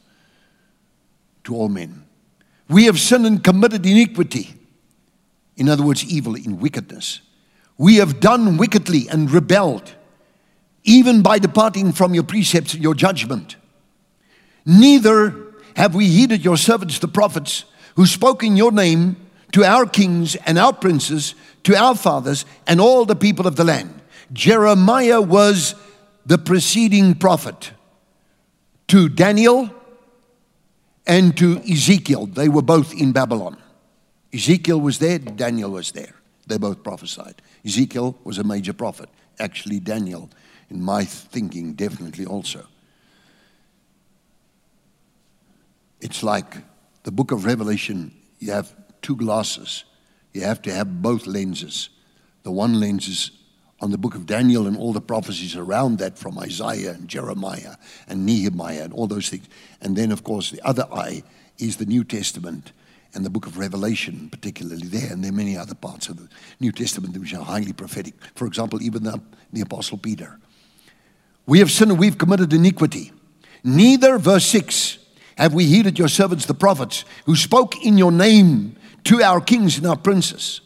to 1.43 1.53
all 1.53 1.67
men. 1.67 2.05
We 2.69 2.85
have 2.85 2.97
sinned 2.97 3.25
and 3.25 3.43
committed 3.43 3.85
iniquity. 3.85 4.53
In 5.57 5.67
other 5.67 5.83
words, 5.83 6.05
evil 6.05 6.35
in 6.35 6.61
wickedness. 6.61 7.19
We 7.77 7.97
have 7.97 8.21
done 8.21 8.55
wickedly 8.55 9.09
and 9.09 9.29
rebelled, 9.29 9.95
even 10.85 11.21
by 11.21 11.39
departing 11.39 11.91
from 11.91 12.13
your 12.13 12.23
precepts 12.23 12.73
and 12.73 12.81
your 12.81 12.95
judgment. 12.95 13.57
Neither 14.65 15.35
have 15.75 15.95
we 15.95 16.07
heeded 16.07 16.43
your 16.43 16.57
servants, 16.57 16.99
the 16.99 17.07
prophets, 17.07 17.65
who 17.95 18.05
spoke 18.05 18.43
in 18.43 18.57
your 18.57 18.71
name 18.71 19.15
to 19.51 19.63
our 19.63 19.85
kings 19.85 20.35
and 20.35 20.57
our 20.57 20.73
princes, 20.73 21.35
to 21.63 21.75
our 21.75 21.95
fathers, 21.95 22.45
and 22.67 22.79
all 22.79 23.05
the 23.05 23.15
people 23.15 23.47
of 23.47 23.55
the 23.55 23.63
land. 23.63 24.01
Jeremiah 24.33 25.21
was 25.21 25.75
the 26.25 26.37
preceding 26.37 27.15
prophet 27.15 27.71
to 28.87 29.09
Daniel 29.09 29.69
and 31.05 31.35
to 31.37 31.61
Ezekiel. 31.69 32.27
They 32.27 32.47
were 32.47 32.61
both 32.61 32.93
in 32.93 33.11
Babylon. 33.11 33.57
Ezekiel 34.33 34.79
was 34.79 34.99
there, 34.99 35.19
Daniel 35.19 35.71
was 35.71 35.91
there. 35.91 36.15
They 36.47 36.57
both 36.57 36.83
prophesied. 36.83 37.41
Ezekiel 37.65 38.17
was 38.23 38.37
a 38.37 38.43
major 38.43 38.73
prophet. 38.73 39.09
Actually, 39.39 39.79
Daniel, 39.79 40.29
in 40.69 40.81
my 40.81 41.03
thinking, 41.03 41.73
definitely 41.73 42.25
also. 42.25 42.65
It's 46.01 46.23
like 46.23 46.57
the 47.03 47.11
book 47.11 47.31
of 47.31 47.45
Revelation, 47.45 48.11
you 48.39 48.51
have 48.51 48.73
two 49.01 49.15
glasses. 49.15 49.85
You 50.33 50.41
have 50.41 50.61
to 50.63 50.73
have 50.73 51.01
both 51.01 51.27
lenses. 51.27 51.89
The 52.43 52.51
one 52.51 52.79
lens 52.79 53.07
is 53.07 53.31
on 53.79 53.91
the 53.91 53.97
book 53.97 54.15
of 54.15 54.25
Daniel 54.25 54.67
and 54.67 54.77
all 54.77 54.93
the 54.93 55.01
prophecies 55.01 55.55
around 55.55 55.97
that 55.97 56.17
from 56.17 56.37
Isaiah 56.37 56.91
and 56.91 57.07
Jeremiah 57.07 57.75
and 58.07 58.25
Nehemiah 58.25 58.83
and 58.83 58.93
all 58.93 59.07
those 59.07 59.29
things. 59.29 59.47
And 59.81 59.95
then, 59.95 60.11
of 60.11 60.23
course, 60.23 60.51
the 60.51 60.61
other 60.61 60.87
eye 60.91 61.23
is 61.57 61.77
the 61.77 61.85
New 61.85 62.03
Testament 62.03 62.71
and 63.13 63.25
the 63.25 63.29
book 63.29 63.45
of 63.45 63.57
Revelation, 63.57 64.29
particularly 64.29 64.87
there. 64.87 65.11
And 65.11 65.23
there 65.23 65.31
are 65.31 65.35
many 65.35 65.57
other 65.57 65.75
parts 65.75 66.09
of 66.09 66.17
the 66.17 66.29
New 66.59 66.71
Testament 66.71 67.17
which 67.17 67.33
are 67.33 67.43
highly 67.43 67.73
prophetic. 67.73 68.13
For 68.35 68.45
example, 68.45 68.81
even 68.81 69.03
the, 69.03 69.21
the 69.51 69.61
Apostle 69.61 69.97
Peter. 69.97 70.39
We 71.45 71.59
have 71.59 71.71
sinned 71.71 71.97
we've 71.99 72.17
committed 72.17 72.53
iniquity. 72.53 73.11
Neither, 73.63 74.17
verse 74.17 74.45
6, 74.45 74.99
have 75.41 75.53
we 75.53 75.65
heeded 75.65 75.97
your 75.99 76.07
servants, 76.07 76.45
the 76.45 76.53
prophets, 76.53 77.05
who 77.25 77.35
spoke 77.35 77.83
in 77.85 77.97
your 77.97 78.11
name 78.11 78.75
to 79.05 79.21
our 79.21 79.41
kings 79.41 79.77
and 79.77 79.87
our 79.87 79.97
princes 79.97 80.61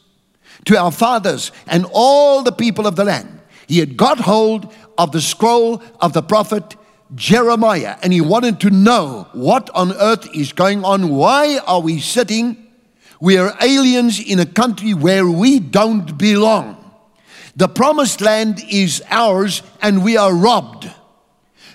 to 0.66 0.78
our 0.78 0.92
fathers 0.92 1.52
and 1.68 1.86
all 1.92 2.44
the 2.44 2.52
people 2.52 2.88
of 2.88 2.96
the 2.96 3.06
land. 3.06 3.40
He 3.68 3.80
had 3.80 3.98
got 3.98 4.20
hold 4.20 4.74
of 4.98 5.12
the 5.12 5.22
scroll 5.22 5.82
of 6.02 6.14
the 6.14 6.22
prophet 6.22 6.76
Jeremiah 7.14 7.98
and 8.02 8.12
he 8.12 8.22
wanted 8.22 8.60
to 8.62 8.70
know 8.70 9.28
what 9.34 9.70
on 9.72 9.94
earth 9.94 10.28
is 10.36 10.54
going 10.54 10.84
on. 10.84 11.10
Why 11.10 11.60
are 11.66 11.82
we 11.82 12.00
sitting? 12.00 12.68
We 13.20 13.38
are 13.38 13.56
aliens 13.62 14.20
in 14.20 14.40
a 14.40 14.46
country 14.46 14.94
where 14.94 15.28
we 15.28 15.60
don't 15.60 16.18
belong. 16.18 16.82
The 17.56 17.70
promised 17.70 18.22
land 18.22 18.64
is 18.70 19.02
ours 19.10 19.62
and 19.82 20.04
we 20.04 20.18
are 20.18 20.34
robbed. 20.34 20.92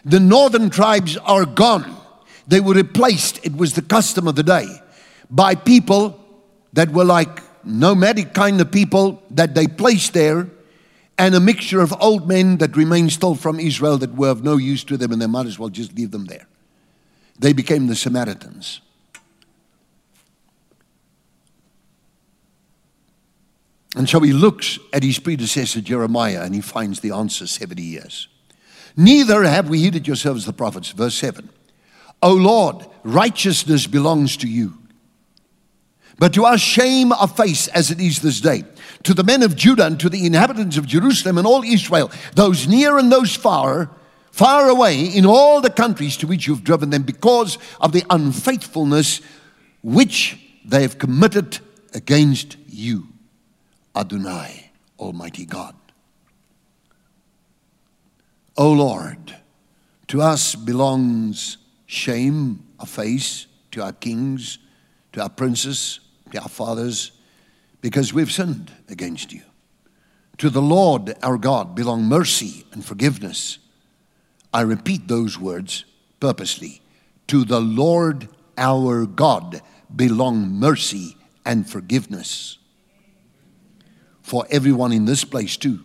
The 0.05 0.21
northern 0.21 0.71
tribes 0.71 1.17
are 1.17 1.45
gone. 1.45 1.97
They 2.51 2.59
were 2.59 2.75
replaced, 2.75 3.39
it 3.47 3.57
was 3.57 3.75
the 3.75 3.83
custom 3.83 4.27
of 4.27 4.35
the 4.35 4.43
day, 4.43 4.67
by 5.31 5.55
people 5.55 6.19
that 6.73 6.91
were 6.91 7.05
like 7.05 7.41
nomadic 7.65 8.35
kind 8.35 8.61
of 8.61 8.73
people 8.73 9.23
that 9.31 9.55
they 9.55 9.69
placed 9.69 10.15
there, 10.15 10.49
and 11.17 11.37
a 11.37 11.39
mixture 11.39 11.81
of 11.81 11.95
old 12.01 12.27
men 12.27 12.57
that 12.57 12.77
remained 12.77 13.13
still 13.13 13.37
from 13.37 13.61
Israel 13.61 13.99
that 13.99 14.17
were 14.17 14.31
of 14.31 14.43
no 14.43 14.57
use 14.57 14.83
to 14.85 14.97
them, 14.97 15.13
and 15.13 15.23
they 15.23 15.29
might 15.29 15.47
as 15.47 15.61
well 15.61 15.69
just 15.69 15.95
leave 15.97 16.11
them 16.11 16.25
there. 16.25 16.49
They 17.39 17.53
became 17.53 17.87
the 17.87 17.95
Samaritans. 17.95 18.81
And 23.95 24.09
so 24.09 24.19
he 24.19 24.33
looks 24.33 24.81
at 24.93 25.05
his 25.05 25.21
predecessor 25.21 25.81
Jeremiah 25.81 26.43
and 26.43 26.55
he 26.55 26.61
finds 26.61 26.99
the 26.99 27.13
answer 27.13 27.47
70 27.47 27.81
years. 27.81 28.27
Neither 28.97 29.45
have 29.45 29.69
we 29.69 29.79
heeded 29.79 30.09
yourselves, 30.09 30.47
the 30.47 30.53
prophets. 30.53 30.91
Verse 30.91 31.15
7. 31.15 31.49
O 32.22 32.35
Lord, 32.35 32.87
righteousness 33.02 33.87
belongs 33.87 34.37
to 34.38 34.48
you. 34.48 34.74
But 36.18 36.35
to 36.35 36.44
us, 36.44 36.61
shame 36.61 37.12
of 37.12 37.35
face 37.35 37.66
as 37.68 37.90
it 37.90 37.98
is 37.98 38.20
this 38.20 38.40
day. 38.42 38.64
To 39.04 39.14
the 39.14 39.24
men 39.24 39.42
of 39.42 39.56
Judah 39.56 39.87
and 39.87 39.98
to 40.00 40.11
the 40.11 40.26
inhabitants 40.26 40.76
of 40.76 40.87
Jerusalem 40.87 41.38
and 41.38 41.46
all 41.46 41.64
Israel, 41.64 42.11
those 42.35 42.68
near 42.68 42.98
and 42.98 43.11
those 43.11 43.35
far, 43.35 43.90
far 44.30 44.68
away 44.68 45.06
in 45.06 45.24
all 45.24 45.62
the 45.62 45.70
countries 45.70 46.18
to 46.18 46.26
which 46.26 46.46
you've 46.46 46.62
driven 46.62 46.90
them 46.90 47.04
because 47.04 47.56
of 47.80 47.92
the 47.92 48.04
unfaithfulness 48.11 49.22
which 49.83 50.38
they 50.62 50.83
have 50.83 50.98
committed 50.98 51.59
against 51.94 52.59
you, 52.68 53.09
Adonai, 53.96 54.72
Almighty 54.98 55.46
God. 55.46 55.74
O 58.59 58.70
Lord, 58.70 59.37
to 60.09 60.20
us 60.20 60.54
belongs 60.54 61.56
shame 61.90 62.64
of 62.79 62.88
face, 62.88 63.46
to 63.72 63.83
our 63.83 63.92
kings, 63.92 64.59
to 65.12 65.20
our 65.20 65.29
princes, 65.29 65.98
to 66.31 66.40
our 66.40 66.48
fathers, 66.48 67.11
because 67.81 68.14
we've 68.14 68.31
sinned 68.31 68.70
against 68.88 69.33
you. 69.33 69.42
To 70.38 70.50
the 70.50 70.62
Lord 70.62 71.16
our 71.20 71.37
God 71.37 71.74
belong 71.74 72.05
mercy 72.05 72.64
and 72.72 72.85
forgiveness. 72.85 73.59
I 74.55 74.61
repeat 74.61 75.09
those 75.09 75.37
words 75.38 75.85
purposely. 76.20 76.81
To 77.26 77.44
the 77.44 77.61
Lord 77.61 78.29
our 78.57 79.05
God 79.05 79.61
belong 79.94 80.48
mercy 80.53 81.16
and 81.44 81.68
forgiveness. 81.68 82.59
For 84.22 84.46
everyone 84.48 84.92
in 84.92 85.07
this 85.07 85.24
place, 85.24 85.57
too. 85.57 85.81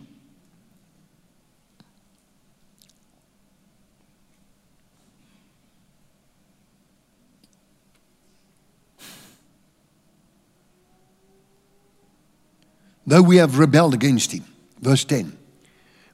Though 13.06 13.22
we 13.22 13.36
have 13.36 13.58
rebelled 13.58 13.94
against 13.94 14.32
him. 14.32 14.44
Verse 14.80 15.04
10. 15.04 15.36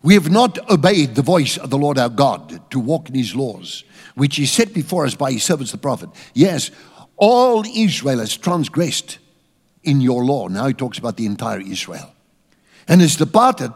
We 0.03 0.15
have 0.15 0.31
not 0.31 0.71
obeyed 0.71 1.15
the 1.15 1.23
voice 1.23 1.57
of 1.57 1.71
the 1.71 1.79
Lord 1.79 1.97
our 1.97 2.09
God 2.09 2.71
to 2.71 2.81
walk 2.81 3.09
in 3.09 3.15
his 3.15 3.35
laws, 3.37 3.85
which 4.15 4.37
he 4.37 4.47
set 4.47 4.75
before 4.75 5.07
us 5.07 5.15
by 5.15 5.33
his 5.33 5.45
servants 5.45 5.73
the 5.73 5.79
prophet. 5.79 6.11
Yes, 6.35 6.71
all 7.17 7.65
Israel 7.65 8.19
has 8.19 8.37
transgressed 8.37 9.19
in 9.85 10.01
your 10.01 10.25
law. 10.25 10.49
Now 10.49 10.67
he 10.67 10.75
talks 10.75 10.99
about 10.99 11.17
the 11.17 11.27
entire 11.27 11.61
Israel. 11.61 12.13
And 12.89 13.01
has 13.01 13.17
departed 13.17 13.73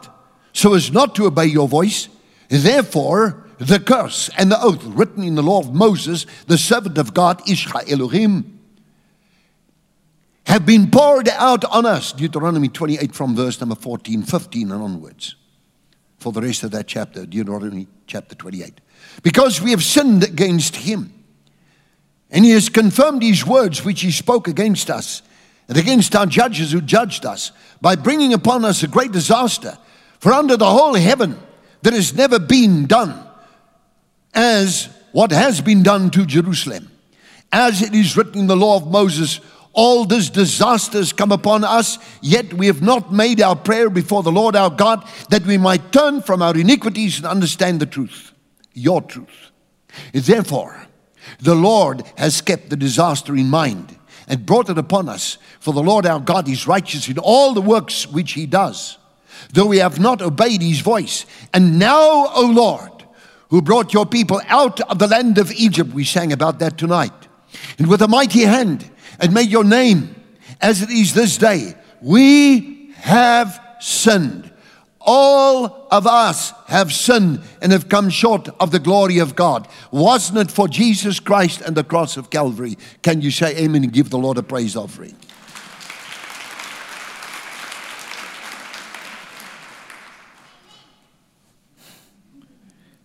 so 0.51 0.73
as 0.73 0.91
not 0.91 1.15
to 1.15 1.27
obey 1.27 1.45
your 1.45 1.67
voice. 1.67 2.09
Therefore, 2.49 3.45
the 3.57 3.79
curse 3.79 4.29
and 4.37 4.51
the 4.51 4.61
oath 4.61 4.83
written 4.83 5.23
in 5.23 5.35
the 5.35 5.43
law 5.43 5.59
of 5.59 5.73
Moses, 5.73 6.25
the 6.47 6.57
servant 6.57 6.97
of 6.97 7.13
God, 7.13 7.39
Ishra 7.45 7.89
Elohim, 7.89 8.56
have 10.47 10.65
been 10.65 10.89
poured 10.89 11.27
out 11.27 11.65
on 11.65 11.85
us. 11.85 12.13
Deuteronomy 12.13 12.69
28 12.69 13.13
from 13.13 13.35
verse 13.35 13.59
number 13.59 13.75
14, 13.75 14.23
15 14.23 14.71
and 14.71 14.81
onwards. 14.81 15.35
For 16.19 16.31
the 16.31 16.41
rest 16.41 16.63
of 16.63 16.71
that 16.71 16.87
chapter, 16.87 17.25
Deuteronomy 17.25 17.87
chapter 18.07 18.33
28. 18.33 18.79
Because 19.23 19.61
we 19.61 19.71
have 19.71 19.83
sinned 19.83 20.23
against 20.23 20.77
him. 20.77 21.13
And 22.31 22.45
he 22.45 22.51
has 22.51 22.69
confirmed 22.69 23.23
his 23.23 23.45
words 23.45 23.83
which 23.83 24.01
he 24.01 24.11
spoke 24.11 24.47
against 24.47 24.89
us 24.89 25.21
and 25.67 25.77
against 25.77 26.15
our 26.15 26.25
judges 26.25 26.71
who 26.71 26.79
judged 26.79 27.25
us 27.25 27.51
by 27.81 27.97
bringing 27.97 28.33
upon 28.33 28.63
us 28.63 28.83
a 28.83 28.87
great 28.87 29.11
disaster. 29.11 29.77
For 30.19 30.31
under 30.31 30.55
the 30.55 30.69
whole 30.69 30.95
heaven 30.95 31.37
there 31.81 31.93
has 31.93 32.13
never 32.13 32.39
been 32.39 32.85
done 32.85 33.21
as 34.33 34.87
what 35.11 35.31
has 35.31 35.59
been 35.59 35.83
done 35.83 36.09
to 36.11 36.25
Jerusalem. 36.25 36.89
As 37.51 37.81
it 37.81 37.93
is 37.93 38.15
written 38.15 38.39
in 38.39 38.47
the 38.47 38.57
law 38.57 38.77
of 38.77 38.87
Moses, 38.87 39.39
all 39.77 40.05
these 40.05 40.31
disasters 40.31 41.13
come 41.13 41.31
upon 41.31 41.63
us, 41.63 41.99
yet 42.19 42.51
we 42.51 42.65
have 42.65 42.81
not 42.81 43.13
made 43.13 43.39
our 43.39 43.55
prayer 43.55 43.91
before 43.91 44.23
the 44.23 44.31
Lord 44.31 44.55
our 44.55 44.71
God 44.71 45.07
that 45.29 45.45
we 45.45 45.59
might 45.59 45.91
turn 45.91 46.23
from 46.23 46.41
our 46.41 46.57
iniquities 46.57 47.17
and 47.17 47.27
understand 47.27 47.79
the 47.79 47.85
truth, 47.85 48.33
your 48.73 49.03
truth. 49.03 49.51
Therefore, 50.13 50.87
the 51.39 51.53
Lord 51.53 52.03
has 52.17 52.41
kept 52.41 52.71
the 52.71 52.75
disaster 52.75 53.35
in 53.35 53.51
mind 53.51 53.95
and 54.27 54.47
brought 54.47 54.69
it 54.69 54.79
upon 54.79 55.07
us. 55.07 55.37
For 55.59 55.75
the 55.75 55.83
Lord 55.83 56.07
our 56.07 56.19
God 56.19 56.49
is 56.49 56.65
righteous 56.65 57.07
in 57.07 57.19
all 57.19 57.53
the 57.53 57.61
works 57.61 58.07
which 58.07 58.31
he 58.31 58.47
does, 58.47 58.97
though 59.53 59.67
we 59.67 59.77
have 59.77 59.99
not 59.99 60.23
obeyed 60.23 60.63
his 60.63 60.79
voice. 60.79 61.27
And 61.53 61.77
now, 61.77 62.33
O 62.33 62.51
Lord, 62.51 63.05
who 63.49 63.61
brought 63.61 63.93
your 63.93 64.07
people 64.07 64.41
out 64.47 64.81
of 64.89 64.97
the 64.97 65.07
land 65.07 65.37
of 65.37 65.51
Egypt, 65.51 65.93
we 65.93 66.03
sang 66.03 66.33
about 66.33 66.57
that 66.59 66.79
tonight, 66.79 67.13
and 67.77 67.87
with 67.87 68.01
a 68.01 68.07
mighty 68.07 68.41
hand, 68.41 68.89
and 69.19 69.33
made 69.33 69.49
your 69.49 69.63
name 69.63 70.15
as 70.61 70.81
it 70.81 70.89
is 70.89 71.13
this 71.13 71.37
day, 71.37 71.75
we 72.01 72.91
have 72.95 73.61
sinned 73.79 74.51
all 75.07 75.87
of 75.89 76.05
us 76.05 76.53
have 76.67 76.91
sinned 76.91 77.41
and 77.61 77.71
have 77.71 77.87
come 77.87 78.09
short 78.09 78.49
of 78.59 78.71
the 78.71 78.79
glory 78.79 79.19
of 79.19 79.37
God. 79.37 79.65
Wasn't 79.89 80.37
it 80.37 80.51
for 80.51 80.67
Jesus 80.67 81.21
Christ 81.21 81.61
and 81.61 81.77
the 81.77 81.83
cross 81.85 82.17
of 82.17 82.29
Calvary? 82.29 82.77
Can 83.01 83.21
you 83.21 83.31
say 83.31 83.55
amen 83.55 83.85
and 83.85 83.93
give 83.93 84.09
the 84.09 84.17
Lord 84.17 84.37
a 84.37 84.43
praise 84.43 84.75
offering? 84.75 85.15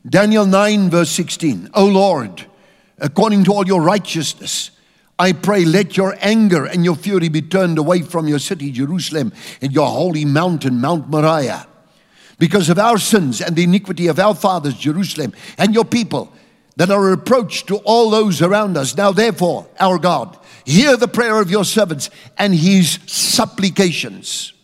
Daniel 0.05 0.44
9, 0.44 0.90
verse 0.90 1.11
16. 1.11 1.70
O 1.75 1.87
Lord, 1.87 2.46
according 2.98 3.44
to 3.44 3.53
all 3.53 3.64
your 3.64 3.81
righteousness, 3.81 4.72
I 5.18 5.33
pray, 5.33 5.64
let 5.64 5.96
your 5.96 6.16
anger 6.20 6.64
and 6.64 6.85
your 6.85 6.96
fury 6.96 7.29
be 7.29 7.42
turned 7.42 7.79
away 7.79 8.03
from 8.03 8.27
your 8.27 8.38
city, 8.38 8.72
Jerusalem, 8.72 9.33
and 9.61 9.72
your 9.72 9.88
holy 9.88 10.25
mountain, 10.25 10.81
Mount 10.81 11.09
Moriah 11.09 11.66
because 12.42 12.68
of 12.68 12.77
our 12.77 12.98
sins 12.98 13.40
and 13.40 13.55
the 13.55 13.62
iniquity 13.62 14.09
of 14.09 14.18
our 14.18 14.35
fathers, 14.35 14.75
Jerusalem, 14.75 15.33
and 15.59 15.72
your 15.72 15.85
people 15.85 16.33
that 16.75 16.90
are 16.90 17.07
a 17.07 17.11
reproach 17.11 17.66
to 17.66 17.77
all 17.85 18.11
those 18.11 18.42
around 18.42 18.77
us. 18.77 18.96
Now, 18.96 19.12
therefore, 19.12 19.68
our 19.79 19.96
God, 19.96 20.37
hear 20.64 20.96
the 20.96 21.07
prayer 21.07 21.40
of 21.40 21.53
your 21.53 21.64
servants 21.64 22.11
and 22.37 22.53
his 22.53 22.98
supplications. 23.07 24.55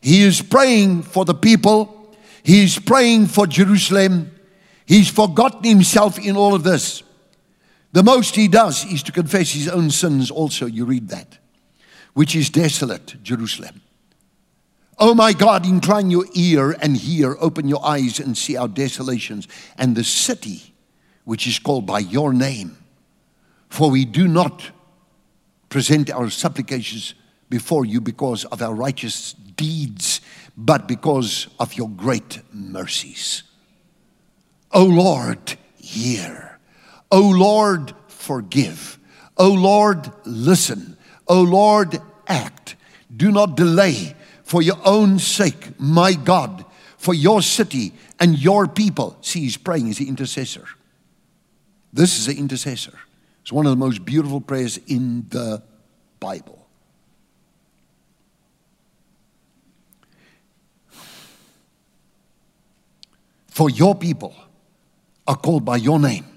He 0.00 0.22
is 0.22 0.40
praying 0.40 1.02
for 1.02 1.26
the 1.26 1.34
people, 1.34 2.14
he 2.42 2.64
is 2.64 2.78
praying 2.78 3.26
for 3.26 3.46
Jerusalem. 3.46 4.34
He's 4.86 5.10
forgotten 5.10 5.62
himself 5.62 6.18
in 6.18 6.38
all 6.38 6.54
of 6.54 6.62
this. 6.62 7.02
The 7.92 8.02
most 8.02 8.36
he 8.36 8.48
does 8.48 8.84
is 8.84 9.02
to 9.04 9.12
confess 9.12 9.50
his 9.50 9.68
own 9.68 9.90
sins, 9.90 10.30
also, 10.30 10.66
you 10.66 10.84
read 10.84 11.08
that, 11.08 11.38
which 12.14 12.36
is 12.36 12.50
desolate, 12.50 13.16
Jerusalem. 13.22 13.80
Oh 14.98 15.14
my 15.14 15.32
God, 15.32 15.66
incline 15.66 16.10
your 16.10 16.26
ear 16.34 16.76
and 16.82 16.96
hear, 16.96 17.36
open 17.40 17.66
your 17.66 17.84
eyes 17.84 18.20
and 18.20 18.36
see 18.36 18.56
our 18.56 18.68
desolations 18.68 19.48
and 19.78 19.96
the 19.96 20.04
city 20.04 20.74
which 21.24 21.46
is 21.46 21.58
called 21.58 21.86
by 21.86 22.00
your 22.00 22.32
name. 22.32 22.76
For 23.70 23.90
we 23.90 24.04
do 24.04 24.28
not 24.28 24.70
present 25.68 26.10
our 26.10 26.28
supplications 26.28 27.14
before 27.48 27.86
you 27.86 28.00
because 28.00 28.44
of 28.46 28.60
our 28.60 28.74
righteous 28.74 29.32
deeds, 29.32 30.20
but 30.56 30.86
because 30.86 31.48
of 31.58 31.74
your 31.74 31.88
great 31.88 32.42
mercies. 32.52 33.42
O 34.72 34.84
Lord, 34.84 35.56
hear. 35.76 36.59
O 37.10 37.20
Lord, 37.20 37.92
forgive. 38.08 38.98
O 39.36 39.48
Lord, 39.52 40.10
listen. 40.24 40.96
O 41.26 41.42
Lord, 41.42 42.00
act. 42.26 42.76
Do 43.14 43.32
not 43.32 43.56
delay 43.56 44.14
for 44.44 44.62
your 44.62 44.78
own 44.84 45.18
sake, 45.18 45.78
my 45.78 46.12
God, 46.12 46.64
for 46.96 47.14
your 47.14 47.42
city 47.42 47.92
and 48.18 48.38
your 48.38 48.68
people. 48.68 49.16
See, 49.22 49.40
he's 49.40 49.56
praying, 49.56 49.86
he's 49.86 49.98
the 49.98 50.08
intercessor. 50.08 50.64
This 51.92 52.18
is 52.18 52.26
the 52.26 52.38
intercessor. 52.38 52.98
It's 53.42 53.52
one 53.52 53.66
of 53.66 53.70
the 53.70 53.76
most 53.76 54.04
beautiful 54.04 54.40
prayers 54.40 54.78
in 54.86 55.26
the 55.28 55.62
Bible. 56.20 56.66
For 63.48 63.68
your 63.68 63.94
people 63.94 64.34
are 65.26 65.36
called 65.36 65.64
by 65.64 65.76
your 65.76 65.98
name. 65.98 66.29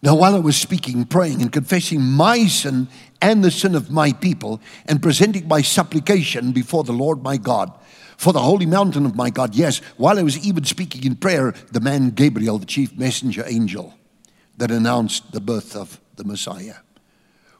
Now, 0.00 0.14
while 0.14 0.36
I 0.36 0.38
was 0.38 0.56
speaking, 0.56 1.04
praying, 1.06 1.42
and 1.42 1.52
confessing 1.52 2.00
my 2.00 2.46
sin 2.46 2.88
and 3.20 3.42
the 3.42 3.50
sin 3.50 3.74
of 3.74 3.90
my 3.90 4.12
people, 4.12 4.60
and 4.86 5.02
presenting 5.02 5.48
my 5.48 5.60
supplication 5.60 6.52
before 6.52 6.84
the 6.84 6.92
Lord 6.92 7.22
my 7.22 7.36
God, 7.36 7.72
for 8.16 8.32
the 8.32 8.40
holy 8.40 8.66
mountain 8.66 9.06
of 9.06 9.16
my 9.16 9.30
God, 9.30 9.56
yes, 9.56 9.78
while 9.96 10.18
I 10.18 10.22
was 10.22 10.38
even 10.46 10.64
speaking 10.64 11.04
in 11.04 11.16
prayer, 11.16 11.52
the 11.72 11.80
man 11.80 12.10
Gabriel, 12.10 12.58
the 12.58 12.66
chief 12.66 12.96
messenger 12.96 13.44
angel, 13.46 13.94
that 14.56 14.70
announced 14.70 15.32
the 15.32 15.40
birth 15.40 15.74
of 15.74 16.00
the 16.14 16.24
Messiah, 16.24 16.74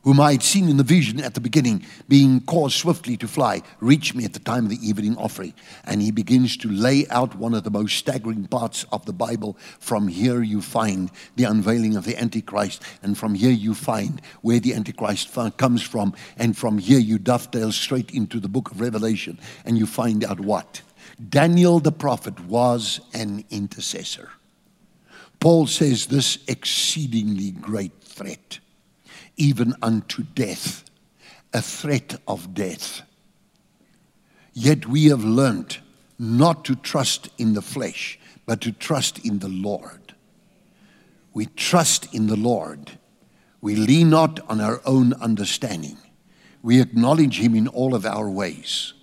whom 0.09 0.21
I 0.21 0.33
had 0.33 0.43
seen 0.43 0.71
in 0.71 0.79
the 0.79 0.83
vision 0.83 1.21
at 1.21 1.35
the 1.35 1.41
beginning, 1.41 1.85
being 2.09 2.41
caused 2.41 2.79
swiftly 2.79 3.15
to 3.19 3.29
fly, 3.29 3.61
reached 3.79 4.15
me 4.15 4.25
at 4.25 4.33
the 4.33 4.39
time 4.39 4.65
of 4.65 4.71
the 4.71 4.89
evening 4.89 5.15
offering. 5.19 5.53
And 5.85 6.01
he 6.01 6.11
begins 6.11 6.57
to 6.59 6.71
lay 6.71 7.07
out 7.09 7.35
one 7.35 7.53
of 7.53 7.63
the 7.63 7.71
most 7.71 7.95
staggering 7.99 8.47
parts 8.47 8.87
of 8.91 9.05
the 9.05 9.13
Bible. 9.13 9.59
From 9.81 10.09
here 10.09 10.41
you 10.41 10.63
find 10.63 11.11
the 11.37 11.45
unveiling 11.45 11.95
of 11.95 12.07
the 12.07 12.17
Antichrist, 12.17 12.83
and 13.03 13.19
from 13.19 13.35
here 13.35 13.51
you 13.51 13.75
find 13.75 14.23
where 14.41 14.61
the 14.61 14.73
Antichrist 14.73 15.29
comes 15.59 15.83
from, 15.83 16.15
and 16.39 16.57
from 16.57 16.79
here 16.79 17.01
you 17.01 17.19
dovetail 17.19 17.71
straight 17.71 18.11
into 18.13 18.41
the 18.41 18.49
book 18.49 18.71
of 18.71 18.81
Revelation, 18.81 19.39
and 19.67 19.77
you 19.77 19.85
find 19.85 20.25
out 20.25 20.41
what? 20.41 20.81
Daniel 21.29 21.81
the 21.81 21.93
prophet 21.93 22.41
was 22.47 23.03
an 23.13 23.45
intercessor. 23.51 24.31
Paul 25.39 25.67
says 25.67 26.07
this 26.07 26.39
exceedingly 26.49 27.51
great 27.51 28.03
threat 28.03 28.61
even 29.39 29.75
unto 29.81 30.23
death, 30.23 30.85
a 31.55 31.63
threat 31.63 32.21
of 32.29 32.53
death. 32.53 33.03
Yet 34.53 34.87
we 34.87 35.07
have 35.07 35.25
learned 35.25 35.79
not 36.19 36.65
to 36.67 36.75
trust 36.75 37.31
in 37.39 37.55
the 37.55 37.63
flesh, 37.63 38.19
but 38.45 38.61
to 38.63 38.73
trust 38.73 39.25
in 39.25 39.39
the 39.39 39.49
Lord. 39.49 40.15
We 41.33 41.47
trust 41.47 42.13
in 42.13 42.27
the 42.27 42.37
Lord. 42.37 42.99
We 43.61 43.77
lean 43.77 44.11
not 44.11 44.41
on 44.49 44.61
our 44.61 44.81
own 44.85 45.13
understanding. 45.15 45.99
We 46.63 46.81
acknowledge 46.81 47.39
Him 47.39 47.55
in 47.55 47.69
all 47.69 47.95
of 47.95 48.05
our 48.05 48.29
ways. 48.29 48.95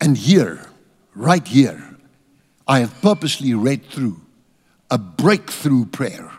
And 0.00 0.18
here, 0.18 0.66
right 1.14 1.46
here, 1.46 1.96
I 2.66 2.80
have 2.80 3.00
purposely 3.00 3.54
read 3.54 3.86
through 3.86 4.21
a 4.92 4.98
breakthrough 4.98 5.86
prayer. 5.86 6.30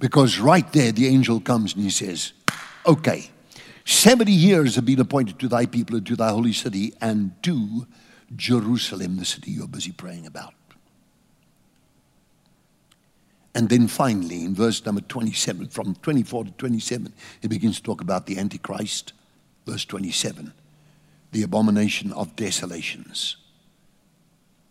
Because 0.00 0.38
right 0.38 0.72
there, 0.72 0.92
the 0.92 1.08
angel 1.08 1.40
comes 1.40 1.74
and 1.74 1.82
he 1.82 1.90
says, 1.90 2.32
Okay, 2.86 3.28
70 3.84 4.30
years 4.30 4.76
have 4.76 4.86
been 4.86 5.00
appointed 5.00 5.40
to 5.40 5.48
thy 5.48 5.66
people 5.66 5.96
and 5.96 6.06
to 6.06 6.14
thy 6.14 6.30
holy 6.30 6.52
city 6.52 6.94
and 7.00 7.32
to 7.42 7.86
Jerusalem, 8.36 9.16
the 9.16 9.24
city 9.24 9.50
you're 9.50 9.66
busy 9.66 9.90
praying 9.90 10.26
about. 10.26 10.54
And 13.52 13.68
then 13.68 13.88
finally, 13.88 14.44
in 14.44 14.54
verse 14.54 14.84
number 14.84 15.00
27, 15.00 15.68
from 15.68 15.96
24 15.96 16.44
to 16.44 16.50
27, 16.52 17.12
he 17.40 17.48
begins 17.48 17.78
to 17.78 17.82
talk 17.82 18.00
about 18.00 18.26
the 18.26 18.38
Antichrist. 18.38 19.12
Verse 19.66 19.84
27, 19.84 20.52
the 21.32 21.42
abomination 21.42 22.12
of 22.12 22.36
desolations. 22.36 23.36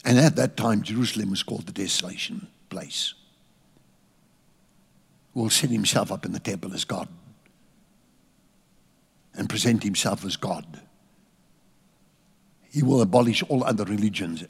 And 0.05 0.17
at 0.17 0.37
that 0.37 0.55
time, 0.55 0.83
Jerusalem 0.83 1.31
was 1.31 1.43
called 1.43 1.65
the 1.65 1.73
desolation 1.73 2.47
place 2.75 3.13
will 5.33 5.49
set 5.49 5.69
himself 5.69 6.11
up 6.11 6.25
in 6.25 6.33
the 6.33 6.39
temple 6.39 6.73
as 6.73 6.83
God 6.83 7.07
and 9.33 9.47
present 9.47 9.83
himself 9.83 10.25
as 10.25 10.35
God. 10.35 10.81
He 12.69 12.83
will 12.83 13.01
abolish 13.01 13.43
all 13.43 13.63
other 13.63 13.85
religions. 13.85 14.43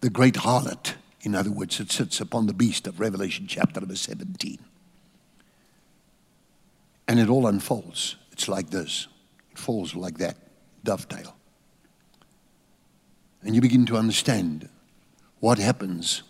The 0.00 0.08
great 0.08 0.36
harlot, 0.36 0.94
in 1.20 1.34
other 1.34 1.50
words, 1.50 1.76
that 1.76 1.92
sits 1.92 2.18
upon 2.18 2.46
the 2.46 2.54
beast 2.54 2.86
of 2.86 2.98
Revelation 2.98 3.46
chapter 3.46 3.80
number 3.80 3.96
17. 3.96 4.58
And 7.08 7.20
it 7.20 7.28
all 7.28 7.46
unfolds. 7.46 8.16
It's 8.32 8.48
like 8.48 8.70
this. 8.70 9.06
It 9.52 9.58
falls 9.58 9.94
like 9.94 10.16
that, 10.18 10.38
dovetail. 10.82 11.36
And 13.42 13.54
you 13.54 13.60
begin 13.60 13.84
to 13.86 13.98
understand 13.98 14.70
what 15.44 15.58
happens 15.58 16.22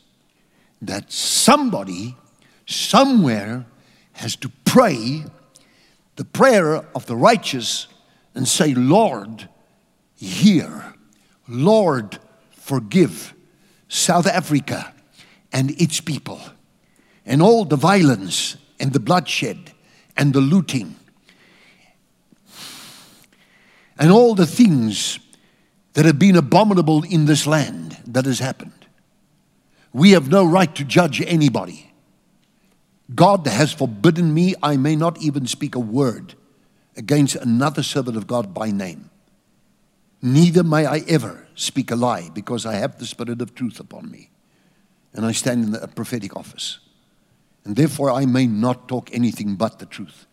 that 0.83 1.13
somebody 1.13 2.17
somewhere 2.67 3.65
has 4.11 4.35
to 4.35 4.51
pray 4.65 5.23
the 6.17 6.25
prayer 6.25 6.85
of 6.97 7.07
the 7.07 7.15
righteous 7.15 7.87
and 8.35 8.49
say, 8.49 8.75
Lord, 8.75 9.49
hear. 10.17 10.95
Lord, 11.47 12.19
forgive 12.51 13.35
South 13.87 14.27
Africa 14.27 14.93
and 15.53 15.71
its 15.81 16.01
people 16.01 16.41
and 17.25 17.41
all 17.41 17.65
the 17.65 17.77
violence 17.77 18.57
and 18.81 18.93
the 18.93 18.99
bloodshed 18.99 19.71
and 20.17 20.35
the 20.35 20.41
looting 20.41 20.97
and 23.97 24.11
all 24.11 24.35
the 24.35 24.45
things 24.45 25.21
that 25.93 26.05
have 26.05 26.19
been 26.19 26.35
abominable 26.35 27.05
in 27.05 27.27
this 27.27 27.47
land 27.47 27.97
that 28.09 28.25
has 28.25 28.41
happened. 28.41 28.84
We 29.95 30.11
have 30.11 30.29
no 30.29 30.45
right 30.45 30.75
to 30.75 30.85
judge 30.85 31.23
anybody. 31.23 31.93
God 33.15 33.47
has 33.47 33.73
forbidden 33.73 34.35
me, 34.35 34.57
I 34.61 34.77
may 34.77 34.97
not 34.97 35.23
even 35.23 35.47
speak 35.47 35.77
a 35.77 35.81
word 35.81 36.35
against 36.97 37.37
another 37.37 37.85
servant 37.85 38.17
of 38.17 38.27
God 38.27 38.53
by 38.53 38.73
name. 38.73 39.09
Neither 40.21 40.65
may 40.65 40.85
I 40.85 40.99
ever 41.07 41.47
speak 41.55 41.93
a 41.93 41.97
lie 41.97 42.29
because 42.35 42.67
I 42.67 42.75
have 42.75 42.99
the 42.99 43.07
spirit 43.07 43.41
of 43.41 43.55
truth 43.55 43.79
upon 43.79 44.11
me. 44.11 44.31
And 45.13 45.25
I 45.25 45.31
stand 45.31 45.63
in 45.63 45.71
the 45.71 45.87
prophetic 45.87 46.37
office. 46.37 46.81
And 47.65 47.77
therefore 47.77 48.11
I 48.11 48.27
may 48.27 48.49
not 48.49 48.89
talk 48.89 49.15
anything 49.15 49.55
but 49.55 49.79
the 49.79 49.87
truth. 49.87 50.27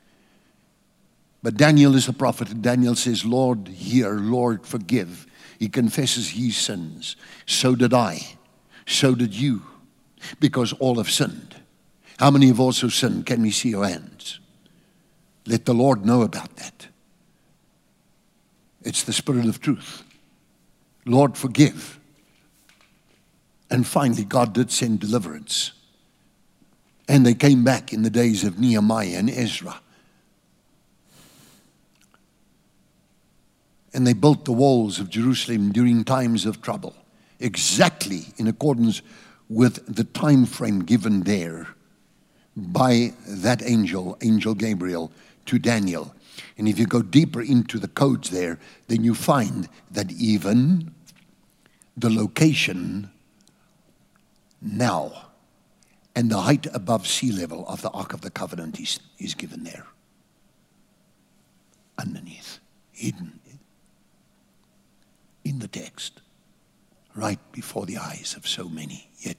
But 1.43 1.57
Daniel 1.57 1.95
is 1.95 2.07
a 2.07 2.13
prophet, 2.13 2.49
and 2.49 2.63
Daniel 2.63 2.95
says, 2.95 3.25
Lord, 3.25 3.67
hear, 3.67 4.13
Lord, 4.13 4.65
forgive. 4.65 5.27
He 5.59 5.69
confesses 5.69 6.31
his 6.31 6.57
sins. 6.57 7.15
So 7.45 7.75
did 7.75 7.93
I 7.93 8.37
so 8.91 9.15
did 9.15 9.33
you, 9.33 9.61
because 10.39 10.73
all 10.73 10.95
have 10.95 11.09
sinned. 11.09 11.55
How 12.19 12.29
many 12.29 12.47
have 12.47 12.59
also 12.59 12.87
sinned? 12.87 13.25
Can 13.25 13.41
we 13.41 13.51
see 13.51 13.69
your 13.69 13.87
hands? 13.87 14.39
Let 15.47 15.65
the 15.65 15.73
Lord 15.73 16.05
know 16.05 16.21
about 16.21 16.55
that. 16.57 16.87
It's 18.83 19.03
the 19.03 19.13
Spirit 19.13 19.45
of 19.45 19.59
truth. 19.59 20.03
Lord, 21.05 21.37
forgive. 21.37 21.99
And 23.69 23.87
finally, 23.87 24.23
God 24.23 24.53
did 24.53 24.71
send 24.71 24.99
deliverance. 24.99 25.71
And 27.07 27.25
they 27.25 27.33
came 27.33 27.63
back 27.63 27.93
in 27.93 28.03
the 28.03 28.09
days 28.09 28.43
of 28.43 28.59
Nehemiah 28.59 29.15
and 29.17 29.29
Ezra. 29.29 29.81
And 33.93 34.05
they 34.05 34.13
built 34.13 34.45
the 34.45 34.51
walls 34.51 34.99
of 34.99 35.09
Jerusalem 35.09 35.71
during 35.71 36.03
times 36.03 36.45
of 36.45 36.61
trouble 36.61 36.95
exactly 37.41 38.27
in 38.37 38.47
accordance 38.47 39.01
with 39.49 39.85
the 39.93 40.03
time 40.03 40.45
frame 40.45 40.79
given 40.79 41.21
there 41.21 41.67
by 42.55 43.13
that 43.27 43.61
angel, 43.63 44.17
Angel 44.21 44.53
Gabriel, 44.53 45.11
to 45.45 45.59
Daniel. 45.59 46.13
And 46.57 46.67
if 46.67 46.79
you 46.79 46.85
go 46.85 47.01
deeper 47.01 47.41
into 47.41 47.79
the 47.79 47.87
codes 47.87 48.29
there, 48.29 48.59
then 48.87 49.03
you 49.03 49.15
find 49.15 49.67
that 49.91 50.11
even 50.11 50.93
the 51.97 52.09
location 52.09 53.09
now 54.61 55.27
and 56.15 56.29
the 56.29 56.41
height 56.41 56.67
above 56.73 57.07
sea 57.07 57.31
level 57.31 57.67
of 57.67 57.81
the 57.81 57.89
Ark 57.89 58.13
of 58.13 58.21
the 58.21 58.29
Covenant 58.29 58.79
is, 58.79 58.99
is 59.17 59.33
given 59.33 59.63
there. 59.63 59.85
Underneath, 61.97 62.59
hidden 62.91 63.41
in 65.43 65.59
the 65.59 65.67
text 65.67 66.21
right 67.15 67.39
before 67.51 67.85
the 67.85 67.97
eyes 67.97 68.35
of 68.37 68.47
so 68.47 68.69
many, 68.69 69.09
yet 69.19 69.37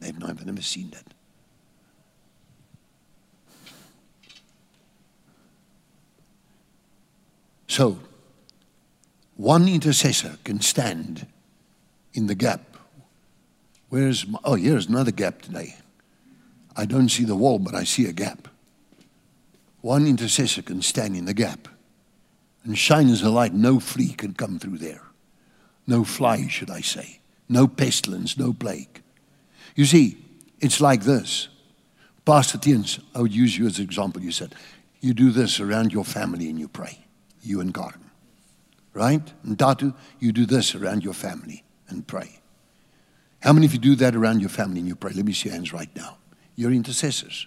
they've 0.00 0.18
never, 0.18 0.44
never 0.44 0.62
seen 0.62 0.90
that. 0.90 1.04
So, 7.68 7.98
one 9.36 9.68
intercessor 9.68 10.38
can 10.44 10.60
stand 10.60 11.26
in 12.14 12.26
the 12.26 12.34
gap. 12.34 12.76
Where's, 13.88 14.26
my, 14.26 14.38
oh, 14.44 14.54
here's 14.54 14.86
another 14.86 15.10
gap 15.10 15.42
today. 15.42 15.76
I 16.74 16.86
don't 16.86 17.08
see 17.08 17.24
the 17.24 17.36
wall, 17.36 17.58
but 17.58 17.74
I 17.74 17.84
see 17.84 18.06
a 18.06 18.12
gap. 18.12 18.48
One 19.80 20.06
intercessor 20.06 20.62
can 20.62 20.82
stand 20.82 21.16
in 21.16 21.26
the 21.26 21.34
gap 21.34 21.68
and 22.64 22.76
shine 22.76 23.08
as 23.08 23.22
a 23.22 23.30
light. 23.30 23.54
No 23.54 23.78
flea 23.78 24.12
can 24.12 24.34
come 24.34 24.58
through 24.58 24.78
there. 24.78 25.05
No 25.86 26.04
fly, 26.04 26.46
should 26.48 26.70
I 26.70 26.80
say. 26.80 27.20
No 27.48 27.68
pestilence, 27.68 28.36
no 28.36 28.52
plague. 28.52 29.02
You 29.74 29.84
see, 29.84 30.18
it's 30.60 30.80
like 30.80 31.02
this. 31.02 31.48
Pastor 32.24 32.58
Tiens, 32.58 32.98
I 33.14 33.20
would 33.20 33.34
use 33.34 33.56
you 33.56 33.66
as 33.66 33.78
an 33.78 33.84
example. 33.84 34.20
You 34.22 34.32
said, 34.32 34.54
you 35.00 35.14
do 35.14 35.30
this 35.30 35.60
around 35.60 35.92
your 35.92 36.04
family 36.04 36.48
and 36.48 36.58
you 36.58 36.66
pray, 36.66 36.98
you 37.42 37.60
and 37.60 37.72
God. 37.72 37.94
Right? 38.92 39.22
And 39.44 39.58
Tatu, 39.58 39.94
you 40.18 40.32
do 40.32 40.46
this 40.46 40.74
around 40.74 41.04
your 41.04 41.12
family 41.14 41.62
and 41.88 42.06
pray. 42.06 42.40
How 43.40 43.52
many 43.52 43.66
of 43.66 43.72
you 43.72 43.78
do 43.78 43.94
that 43.96 44.16
around 44.16 44.40
your 44.40 44.48
family 44.48 44.80
and 44.80 44.88
you 44.88 44.96
pray? 44.96 45.12
Let 45.12 45.24
me 45.24 45.32
see 45.32 45.50
your 45.50 45.54
hands 45.54 45.72
right 45.72 45.94
now. 45.94 46.16
You're 46.56 46.72
intercessors. 46.72 47.46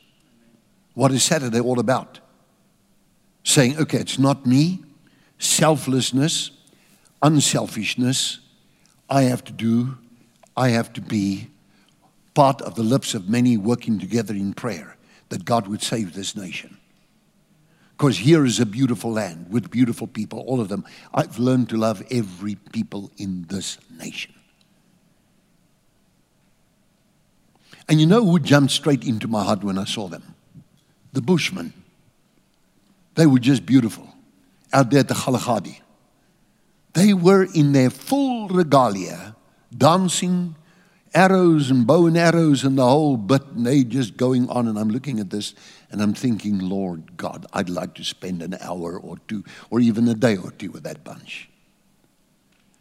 What 0.93 1.11
is 1.11 1.23
Saturday 1.23 1.59
all 1.59 1.79
about? 1.79 2.19
Saying, 3.43 3.77
okay, 3.79 3.97
it's 3.97 4.19
not 4.19 4.45
me, 4.45 4.83
selflessness, 5.39 6.51
unselfishness. 7.21 8.39
I 9.09 9.23
have 9.23 9.43
to 9.45 9.51
do, 9.51 9.97
I 10.55 10.69
have 10.69 10.93
to 10.93 11.01
be 11.01 11.49
part 12.33 12.61
of 12.61 12.75
the 12.75 12.83
lips 12.83 13.13
of 13.13 13.29
many 13.29 13.57
working 13.57 13.99
together 13.99 14.33
in 14.33 14.53
prayer 14.53 14.97
that 15.29 15.45
God 15.45 15.67
would 15.67 15.81
save 15.81 16.13
this 16.13 16.35
nation. 16.35 16.77
Because 17.97 18.19
here 18.19 18.45
is 18.45 18.59
a 18.59 18.65
beautiful 18.65 19.11
land 19.11 19.47
with 19.49 19.69
beautiful 19.69 20.07
people, 20.07 20.39
all 20.39 20.61
of 20.61 20.69
them. 20.69 20.85
I've 21.13 21.37
learned 21.37 21.69
to 21.69 21.77
love 21.77 22.01
every 22.09 22.55
people 22.55 23.11
in 23.17 23.45
this 23.49 23.77
nation. 23.99 24.33
And 27.89 27.99
you 27.99 28.05
know 28.05 28.23
who 28.23 28.39
jumped 28.39 28.71
straight 28.71 29.03
into 29.03 29.27
my 29.27 29.43
heart 29.43 29.63
when 29.63 29.77
I 29.77 29.83
saw 29.83 30.07
them? 30.07 30.35
The 31.11 31.21
Bushmen. 31.21 31.73
They 33.15 33.25
were 33.25 33.39
just 33.39 33.65
beautiful 33.65 34.07
out 34.71 34.91
there 34.91 35.01
at 35.01 35.07
the 35.07 35.15
Kalahari. 35.15 35.81
They 36.93 37.13
were 37.13 37.47
in 37.53 37.71
their 37.71 37.89
full 37.89 38.47
regalia, 38.47 39.35
dancing, 39.75 40.55
arrows 41.13 41.71
and 41.71 41.87
bow 41.87 42.05
and 42.05 42.17
arrows 42.17 42.63
and 42.63 42.77
the 42.77 42.85
whole 42.85 43.17
bit, 43.17 43.45
and 43.47 43.65
they 43.65 43.83
just 43.83 44.17
going 44.17 44.49
on. 44.49 44.67
And 44.67 44.77
I'm 44.77 44.89
looking 44.89 45.19
at 45.19 45.29
this 45.29 45.53
and 45.91 46.01
I'm 46.01 46.13
thinking, 46.13 46.59
Lord 46.59 47.17
God, 47.17 47.45
I'd 47.53 47.69
like 47.69 47.95
to 47.95 48.03
spend 48.03 48.41
an 48.41 48.55
hour 48.61 48.99
or 48.99 49.17
two, 49.27 49.43
or 49.69 49.79
even 49.79 50.07
a 50.07 50.13
day 50.13 50.37
or 50.37 50.51
two 50.51 50.71
with 50.71 50.83
that 50.83 51.03
bunch. 51.03 51.49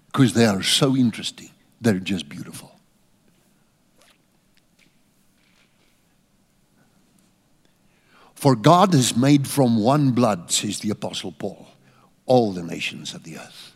Because 0.07 0.35
they 0.35 0.47
are 0.47 0.63
so 0.63 0.97
interesting. 0.97 1.51
They're 1.81 2.01
just 2.01 2.29
beautiful. 2.29 2.73
For 8.35 8.55
God 8.55 8.93
has 8.93 9.17
made 9.17 9.49
from 9.49 9.83
one 9.83 10.13
blood, 10.13 10.53
says 10.53 10.79
the 10.79 10.91
Apostle 10.91 11.33
Paul, 11.33 11.67
all 12.25 12.53
the 12.53 12.63
nations 12.63 13.13
of 13.13 13.25
the 13.25 13.39
earth. 13.39 13.68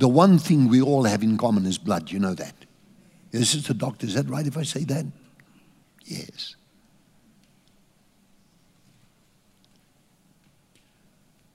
The 0.00 0.08
one 0.08 0.38
thing 0.38 0.68
we 0.68 0.80
all 0.80 1.04
have 1.04 1.22
in 1.22 1.36
common 1.36 1.66
is 1.66 1.76
blood. 1.76 2.10
You 2.10 2.20
know 2.20 2.32
that. 2.32 2.54
This 3.32 3.54
is 3.54 3.66
the 3.66 3.74
doctor. 3.74 4.06
Is 4.06 4.14
that 4.14 4.30
right 4.30 4.46
if 4.46 4.56
I 4.56 4.62
say 4.62 4.82
that? 4.84 5.04
Yes. 6.06 6.56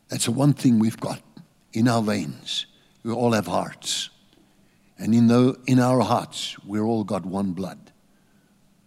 That's 0.09 0.25
the 0.25 0.31
one 0.31 0.53
thing 0.53 0.77
we've 0.77 0.99
got 0.99 1.23
in 1.73 1.87
our 1.87 2.03
veins. 2.03 2.67
We 3.03 3.11
all 3.11 3.31
have 3.31 3.47
hearts. 3.47 4.11
And 4.99 5.15
in, 5.15 5.25
the, 5.25 5.59
in 5.65 5.79
our 5.79 6.01
hearts, 6.01 6.55
we're 6.63 6.85
all 6.85 7.03
got 7.03 7.25
one 7.25 7.53
blood. 7.53 7.91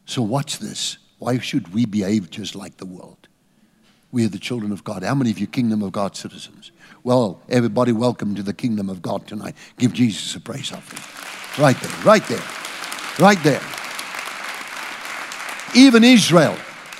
So 0.04 0.22
watch 0.22 0.60
this. 0.60 0.98
Why 1.18 1.40
should 1.40 1.74
we 1.74 1.84
behave 1.84 2.30
just 2.30 2.54
like 2.54 2.76
the 2.76 2.86
world? 2.86 3.27
We 4.10 4.24
are 4.24 4.28
the 4.28 4.38
children 4.38 4.72
of 4.72 4.84
God. 4.84 5.02
How 5.02 5.14
many 5.14 5.30
of 5.30 5.38
you 5.38 5.46
kingdom 5.46 5.82
of 5.82 5.92
God 5.92 6.16
citizens? 6.16 6.72
Well, 7.04 7.42
everybody, 7.48 7.92
welcome 7.92 8.34
to 8.36 8.42
the 8.42 8.54
kingdom 8.54 8.88
of 8.88 9.02
God 9.02 9.26
tonight. 9.26 9.54
Give 9.78 9.92
Jesus 9.92 10.34
a 10.34 10.40
praise 10.40 10.72
offering. 10.72 11.02
Right 11.62 11.78
there, 11.80 12.04
right 12.04 12.26
there, 12.26 12.42
right 13.18 13.42
there. 13.42 13.62
Even 15.74 16.04
Israel, 16.04 16.56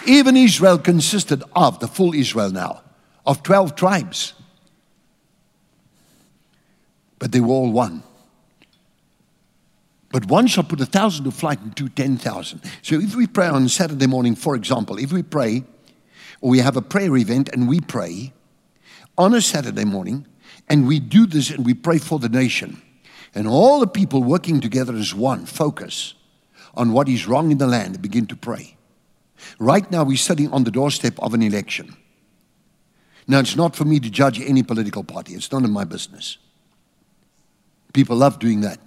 even 0.07 0.37
Israel 0.37 0.79
consisted 0.79 1.43
of 1.57 1.81
the 1.81 1.89
full 1.89 2.13
Israel 2.13 2.51
now, 2.51 2.83
of 3.25 3.43
12 3.43 3.75
tribes. 3.75 4.35
But 7.19 7.33
they 7.33 7.41
were 7.41 7.49
all 7.49 7.73
one. 7.73 8.03
But 10.11 10.27
one 10.27 10.47
shall 10.47 10.65
put 10.65 10.81
a 10.81 10.87
thousand 10.87 11.25
to 11.25 11.31
flight 11.31 11.61
and 11.61 11.77
two 11.77 11.89
ten 11.89 12.17
thousand. 12.17 12.63
So 12.81 12.95
if 12.97 13.15
we 13.15 13.27
pray 13.27 13.47
on 13.47 13.69
Saturday 13.69 14.07
morning, 14.07 14.35
for 14.35 14.57
example, 14.57 14.99
if 14.99 15.13
we 15.13 15.23
pray 15.23 15.65
or 16.41 16.51
we 16.51 16.59
have 16.59 16.77
a 16.77 16.83
prayer 16.83 17.17
event 17.17 17.49
and 17.53 17.69
we 17.69 17.81
pray 17.81 18.33
on 19.17 19.35
a 19.35 19.41
Saturday 19.41 19.85
morning, 19.85 20.27
and 20.69 20.87
we 20.87 21.01
do 21.01 21.27
this 21.27 21.51
and 21.51 21.67
we 21.67 21.75
pray 21.75 21.99
for 21.99 22.19
the 22.19 22.29
nation, 22.29 22.81
and 23.35 23.49
all 23.49 23.81
the 23.81 23.87
people 23.87 24.23
working 24.23 24.61
together 24.61 24.95
as 24.95 25.15
one 25.15 25.45
focus 25.45 26.15
on 26.75 26.93
what 26.93 27.09
is 27.09 27.27
wrong 27.27 27.51
in 27.51 27.59
the 27.59 27.67
land 27.67 27.95
and 27.95 28.03
begin 28.03 28.27
to 28.27 28.37
pray. 28.37 28.77
Right 29.59 29.91
now, 29.91 30.05
we're 30.05 30.17
sitting 30.17 30.53
on 30.53 30.65
the 30.65 30.71
doorstep 30.71 31.19
of 31.19 31.35
an 31.35 31.43
election. 31.43 31.97
Now, 33.27 33.41
it's 33.41 33.57
not 33.57 33.75
for 33.75 33.85
me 33.85 33.99
to 34.01 34.09
judge 34.09 34.41
any 34.41 34.63
political 34.63 35.03
party, 35.05 35.35
it's 35.35 35.51
none 35.53 35.65
of 35.65 35.71
my 35.71 35.85
business. 35.85 36.39
People 37.93 38.17
love 38.17 38.39
doing 38.39 38.61
that, 38.61 38.79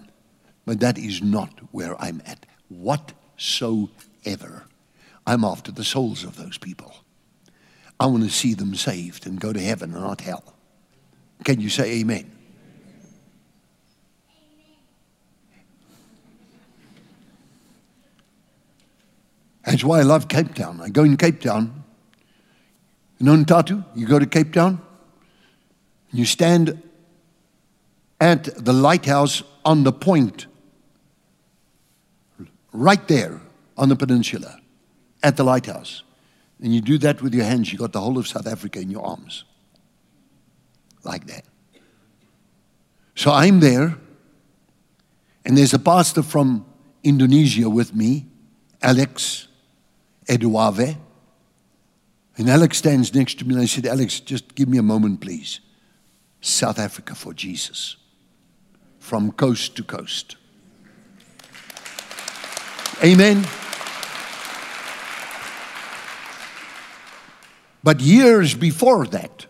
but 0.65 0.79
that 0.79 0.97
is 0.97 1.21
not 1.21 1.59
where 1.71 2.01
I'm 2.01 2.21
at 2.25 2.45
whatsoever. 2.69 4.63
I'm 5.27 5.43
after 5.43 5.71
the 5.71 5.83
souls 5.83 6.23
of 6.23 6.37
those 6.37 6.57
people. 6.57 6.93
I 8.01 8.07
want 8.07 8.23
to 8.23 8.31
see 8.31 8.55
them 8.55 8.73
saved 8.73 9.27
and 9.27 9.39
go 9.39 9.53
to 9.53 9.59
heaven 9.59 9.93
and 9.93 10.01
not 10.01 10.21
hell. 10.21 10.55
Can 11.43 11.61
you 11.61 11.69
say 11.69 11.99
amen? 11.99 12.31
That's 19.63 19.83
why 19.83 19.99
I 19.99 20.01
love 20.01 20.27
Cape 20.27 20.55
Town. 20.55 20.81
I 20.81 20.89
go 20.89 21.03
in 21.03 21.15
Cape 21.15 21.41
Town. 21.41 21.83
You 23.19 23.27
know 23.27 23.43
Tatu? 23.43 23.83
You 23.93 24.07
go 24.07 24.17
to 24.17 24.25
Cape 24.25 24.51
Town, 24.51 24.81
you 26.11 26.25
stand 26.25 26.81
at 28.19 28.45
the 28.65 28.73
lighthouse 28.73 29.43
on 29.63 29.83
the 29.83 29.91
point, 29.91 30.47
right 32.73 33.07
there 33.07 33.41
on 33.77 33.89
the 33.89 33.95
peninsula, 33.95 34.59
at 35.21 35.37
the 35.37 35.43
lighthouse. 35.43 36.01
And 36.61 36.73
you 36.73 36.81
do 36.81 36.97
that 36.99 37.21
with 37.21 37.33
your 37.33 37.45
hands, 37.45 37.71
you 37.71 37.79
got 37.79 37.91
the 37.91 37.99
whole 37.99 38.17
of 38.17 38.27
South 38.27 38.47
Africa 38.47 38.79
in 38.79 38.91
your 38.91 39.05
arms. 39.05 39.45
Like 41.03 41.25
that. 41.27 41.43
So 43.15 43.31
I'm 43.31 43.59
there, 43.59 43.97
and 45.43 45.57
there's 45.57 45.73
a 45.73 45.79
pastor 45.79 46.21
from 46.21 46.65
Indonesia 47.03 47.69
with 47.69 47.95
me, 47.95 48.27
Alex 48.81 49.47
Eduave. 50.27 50.97
And 52.37 52.49
Alex 52.49 52.77
stands 52.77 53.13
next 53.13 53.39
to 53.39 53.45
me, 53.45 53.55
and 53.55 53.63
I 53.63 53.65
said, 53.65 53.85
Alex, 53.85 54.19
just 54.19 54.55
give 54.55 54.69
me 54.69 54.77
a 54.77 54.83
moment, 54.83 55.19
please. 55.19 55.59
South 56.39 56.79
Africa 56.79 57.13
for 57.13 57.33
Jesus, 57.33 57.97
from 58.99 59.31
coast 59.31 59.75
to 59.75 59.83
coast. 59.83 60.37
Amen. 63.03 63.45
But 67.83 67.99
years 67.99 68.53
before 68.53 69.07
that, 69.07 69.45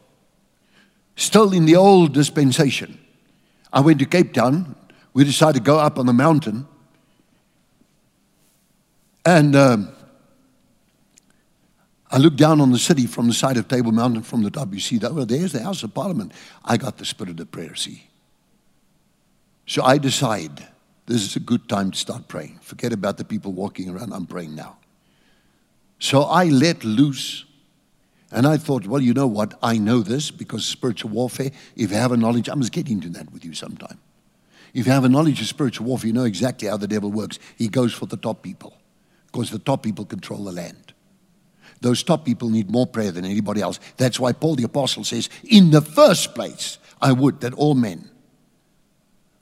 still 1.16 1.52
in 1.54 1.66
the 1.66 1.76
old 1.76 2.14
dispensation, 2.14 2.98
I 3.74 3.82
went 3.82 4.00
to 4.00 4.06
Cape 4.06 4.34
Town. 4.34 4.76
We 5.14 5.24
decided 5.24 5.60
to 5.60 5.64
go 5.64 5.78
up 5.78 6.00
on 6.00 6.06
the 6.06 6.14
mountain. 6.14 6.68
And 9.26 9.56
um, 9.56 9.90
I 12.10 12.18
looked 12.18 12.38
down 12.38 12.60
on 12.60 12.72
the 12.72 12.80
city 12.80 13.06
from 13.06 13.28
the 13.28 13.34
side 13.34 13.58
of 13.58 13.68
Table 13.68 13.92
Mountain 13.92 14.24
from 14.24 14.44
the 14.44 14.50
top. 14.50 14.74
You 14.74 14.80
see, 14.80 14.98
that, 15.00 15.14
well, 15.14 15.26
there's 15.26 15.52
the 15.52 15.64
House 15.64 15.84
of 15.84 15.94
Parliament. 15.94 16.34
I 16.64 16.78
got 16.78 16.98
the 16.98 17.06
spirit 17.06 17.40
of 17.40 17.52
prayer, 17.52 17.76
see. 17.76 18.08
So 19.66 19.84
I 19.84 19.98
decide 19.98 20.68
this 21.06 21.24
is 21.24 21.36
a 21.36 21.40
good 21.40 21.70
time 21.70 21.92
to 21.92 21.98
start 21.98 22.28
praying. 22.28 22.60
Forget 22.62 22.94
about 22.94 23.18
the 23.18 23.24
people 23.24 23.52
walking 23.54 23.90
around. 23.90 24.14
I'm 24.14 24.26
praying 24.26 24.56
now. 24.56 24.78
So 26.00 26.24
I 26.24 26.46
let 26.46 26.84
loose 26.84 27.46
and 28.32 28.48
I 28.48 28.58
thought, 28.58 28.88
well, 28.88 29.02
you 29.02 29.14
know 29.14 29.28
what? 29.28 29.58
I 29.62 29.78
know 29.78 30.00
this 30.00 30.32
because 30.32 30.66
spiritual 30.66 31.12
warfare, 31.12 31.52
if 31.76 31.92
you 31.92 31.98
have 31.98 32.12
a 32.12 32.18
knowledge, 32.18 32.50
I 32.50 32.56
must 32.56 32.72
get 32.72 32.90
into 32.90 33.10
that 33.10 33.32
with 33.32 33.44
you 33.44 33.54
sometime. 33.54 34.00
If 34.74 34.86
you 34.86 34.92
have 34.94 35.04
a 35.04 35.10
knowledge 35.10 35.42
of 35.42 35.48
spiritual 35.48 35.88
warfare, 35.88 36.08
you 36.08 36.14
know 36.14 36.24
exactly 36.24 36.70
how 36.70 36.78
the 36.78 36.88
devil 36.88 37.12
works. 37.12 37.40
He 37.58 37.68
goes 37.68 37.94
for 37.94 38.06
the 38.06 38.16
top 38.16 38.42
people 38.42 38.74
because 39.26 39.50
the 39.52 39.60
top 39.60 39.84
people 39.84 40.06
control 40.06 40.46
the 40.46 40.52
land. 40.54 40.94
Those 41.82 42.04
top 42.04 42.24
people 42.26 42.50
need 42.50 42.70
more 42.70 42.88
prayer 42.88 43.12
than 43.12 43.26
anybody 43.26 43.62
else. 43.62 43.80
That's 43.98 44.20
why 44.20 44.34
Paul 44.34 44.56
the 44.56 44.64
Apostle 44.64 45.04
says, 45.04 45.30
in 45.44 45.72
the 45.72 45.82
first 45.82 46.34
place, 46.34 46.78
I 47.02 47.12
would 47.12 47.42
that 47.42 47.54
all 47.56 47.74
men 47.74 48.10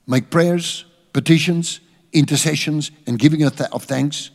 make 0.08 0.32
prayers, 0.32 0.86
petitions, 1.14 1.82
intercessions, 2.12 2.92
and 3.06 3.20
giving 3.20 3.44
of 3.44 3.84
thanks 3.84 4.32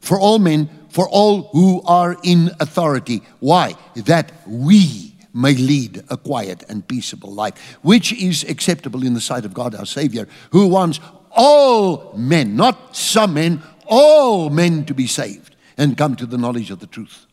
for 0.00 0.18
all 0.18 0.38
men, 0.38 0.68
for 0.88 1.08
all 1.08 1.48
who 1.52 1.82
are 1.82 2.16
in 2.22 2.50
authority. 2.60 3.22
Why? 3.40 3.74
That 3.94 4.32
we 4.46 5.14
may 5.34 5.54
lead 5.54 6.02
a 6.08 6.16
quiet 6.16 6.64
and 6.68 6.86
peaceable 6.86 7.32
life, 7.32 7.78
which 7.82 8.12
is 8.12 8.44
acceptable 8.44 9.04
in 9.04 9.14
the 9.14 9.20
sight 9.20 9.44
of 9.44 9.54
God 9.54 9.74
our 9.74 9.86
Savior, 9.86 10.26
who 10.50 10.66
wants 10.66 11.00
all 11.30 12.12
men, 12.16 12.56
not 12.56 12.96
some 12.96 13.34
men, 13.34 13.62
all 13.86 14.50
men 14.50 14.84
to 14.86 14.94
be 14.94 15.06
saved 15.06 15.56
and 15.76 15.96
come 15.96 16.16
to 16.16 16.26
the 16.26 16.38
knowledge 16.38 16.70
of 16.70 16.80
the 16.80 16.86
truth. 16.86 17.26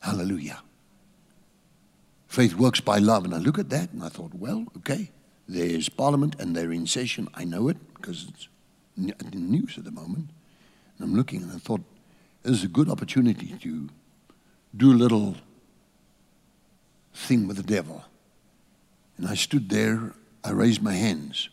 Hallelujah. 0.00 0.62
Faith 2.28 2.54
works 2.54 2.80
by 2.80 2.98
love. 2.98 3.24
And 3.24 3.34
I 3.34 3.38
look 3.38 3.58
at 3.58 3.70
that 3.70 3.92
and 3.92 4.04
I 4.04 4.08
thought, 4.08 4.34
well, 4.34 4.66
okay, 4.76 5.10
there's 5.48 5.88
Parliament 5.88 6.36
and 6.38 6.54
they're 6.54 6.70
in 6.70 6.86
session. 6.86 7.28
I 7.34 7.44
know 7.44 7.68
it 7.68 7.78
because 7.94 8.26
it's 8.28 8.48
news 8.96 9.78
at 9.78 9.84
the 9.84 9.90
moment. 9.90 10.30
And 10.98 11.08
I'm 11.08 11.14
looking 11.14 11.42
and 11.42 11.52
I 11.52 11.58
thought, 11.58 11.82
this 12.42 12.52
is 12.58 12.64
a 12.64 12.68
good 12.68 12.88
opportunity 12.88 13.54
to 13.60 13.88
do 14.76 14.92
a 14.92 14.94
little 14.94 15.36
thing 17.14 17.46
with 17.46 17.56
the 17.56 17.62
devil. 17.62 18.04
And 19.18 19.26
I 19.26 19.34
stood 19.34 19.68
there, 19.68 20.12
I 20.44 20.50
raised 20.50 20.82
my 20.82 20.94
hands. 20.94 21.48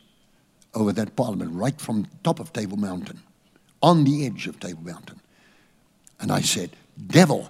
over 0.74 0.92
that 0.94 1.16
parliament, 1.16 1.52
right 1.54 1.80
from 1.80 2.08
top 2.24 2.40
of 2.40 2.52
Table 2.54 2.78
Mountain, 2.78 3.22
on 3.82 4.04
the 4.04 4.26
edge 4.26 4.48
of 4.48 4.60
Table 4.60 4.84
Mountain. 4.84 5.20
And 6.20 6.32
I 6.32 6.42
said, 6.42 6.72
Devil, 7.08 7.50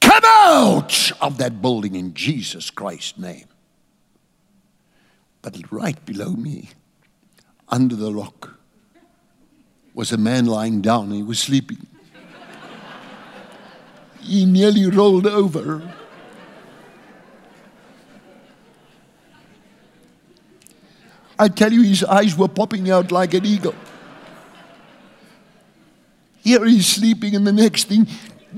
come 0.00 0.22
out 0.24 1.12
of 1.20 1.38
that 1.38 1.62
building 1.62 1.94
in 1.94 2.14
Jesus 2.14 2.70
Christ's 2.70 3.18
name. 3.18 3.46
But 5.40 5.56
right 5.72 6.04
below 6.04 6.32
me, 6.32 6.70
under 7.68 7.96
the 7.96 8.12
rock, 8.12 8.58
was 9.94 10.12
a 10.12 10.16
man 10.16 10.46
lying 10.46 10.80
down. 10.80 11.10
He 11.10 11.22
was 11.22 11.38
sleeping. 11.38 11.86
he 14.20 14.46
nearly 14.46 14.86
rolled 14.86 15.26
over. 15.26 15.82
I 21.38 21.48
tell 21.48 21.72
you, 21.72 21.82
his 21.82 22.04
eyes 22.04 22.36
were 22.36 22.48
popping 22.48 22.90
out 22.90 23.10
like 23.10 23.34
an 23.34 23.44
eagle. 23.44 23.74
Here 26.42 26.64
he's 26.64 26.86
sleeping, 26.86 27.34
and 27.36 27.46
the 27.46 27.52
next 27.52 27.84
thing, 27.84 28.06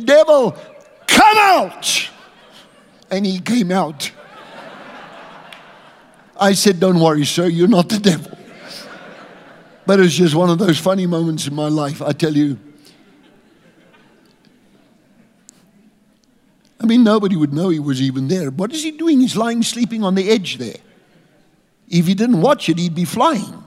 devil, 0.04 0.56
come 1.06 1.36
out! 1.38 2.10
And 3.10 3.24
he 3.24 3.40
came 3.40 3.70
out. 3.70 4.10
I 6.38 6.52
said, 6.54 6.80
Don't 6.80 6.98
worry, 6.98 7.24
sir, 7.24 7.46
you're 7.46 7.68
not 7.68 7.88
the 7.88 7.98
devil. 7.98 8.36
But 9.86 10.00
it's 10.00 10.14
just 10.14 10.34
one 10.34 10.50
of 10.50 10.58
those 10.58 10.78
funny 10.78 11.06
moments 11.06 11.46
in 11.46 11.54
my 11.54 11.68
life, 11.68 12.00
I 12.00 12.12
tell 12.12 12.34
you. 12.34 12.58
I 16.80 16.86
mean, 16.86 17.04
nobody 17.04 17.36
would 17.36 17.52
know 17.52 17.68
he 17.68 17.78
was 17.78 18.00
even 18.02 18.28
there. 18.28 18.50
What 18.50 18.72
is 18.72 18.82
he 18.82 18.90
doing? 18.90 19.20
He's 19.20 19.36
lying 19.36 19.62
sleeping 19.62 20.04
on 20.04 20.14
the 20.14 20.28
edge 20.30 20.58
there. 20.58 20.76
If 21.88 22.06
he 22.06 22.14
didn't 22.14 22.40
watch 22.40 22.68
it, 22.68 22.78
he'd 22.78 22.94
be 22.94 23.04
flying. 23.04 23.62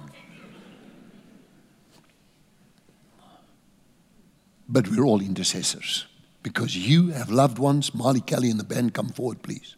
But 4.69 4.87
we're 4.89 5.05
all 5.05 5.21
intercessors 5.21 6.07
because 6.43 6.75
you 6.75 7.09
have 7.09 7.29
loved 7.29 7.57
ones. 7.57 7.95
Marley 7.95 8.21
Kelly 8.21 8.49
and 8.49 8.59
the 8.59 8.63
band, 8.63 8.93
come 8.93 9.09
forward, 9.09 9.41
please. 9.41 9.75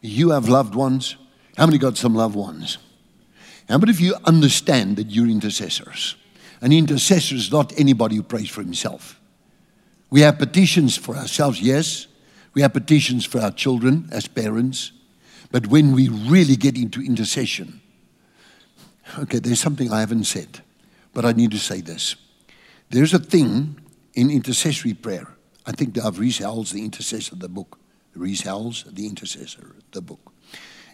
You 0.00 0.30
have 0.30 0.48
loved 0.48 0.74
ones. 0.74 1.16
How 1.56 1.66
many 1.66 1.78
got 1.78 1.96
some 1.96 2.14
loved 2.14 2.34
ones? 2.34 2.78
How 3.68 3.78
many 3.78 3.90
of 3.90 4.00
you 4.00 4.14
understand 4.24 4.96
that 4.96 5.10
you're 5.10 5.28
intercessors? 5.28 6.16
An 6.60 6.72
intercessor 6.72 7.34
is 7.34 7.52
not 7.52 7.78
anybody 7.78 8.16
who 8.16 8.22
prays 8.22 8.48
for 8.48 8.62
himself. 8.62 9.20
We 10.10 10.22
have 10.22 10.38
petitions 10.38 10.96
for 10.96 11.16
ourselves, 11.16 11.60
yes. 11.60 12.06
We 12.54 12.62
have 12.62 12.72
petitions 12.72 13.26
for 13.26 13.40
our 13.40 13.50
children 13.50 14.08
as 14.10 14.26
parents. 14.26 14.92
But 15.50 15.66
when 15.66 15.92
we 15.92 16.08
really 16.08 16.56
get 16.56 16.76
into 16.76 17.02
intercession, 17.02 17.80
okay, 19.18 19.38
there's 19.38 19.60
something 19.60 19.92
I 19.92 20.00
haven't 20.00 20.24
said, 20.24 20.60
but 21.12 21.24
I 21.24 21.32
need 21.32 21.50
to 21.50 21.58
say 21.58 21.80
this. 21.80 22.16
There's 22.90 23.12
a 23.12 23.18
thing 23.18 23.78
in 24.14 24.30
intercessory 24.30 24.94
prayer. 24.94 25.28
I 25.66 25.72
think 25.72 25.96
of 25.98 26.18
Rees 26.18 26.38
Howells, 26.38 26.72
the 26.72 26.84
intercessor, 26.84 27.36
the 27.36 27.48
book. 27.48 27.78
Rees 28.14 28.42
Howells, 28.42 28.84
the 28.90 29.06
intercessor, 29.06 29.76
the 29.92 30.00
book. 30.00 30.32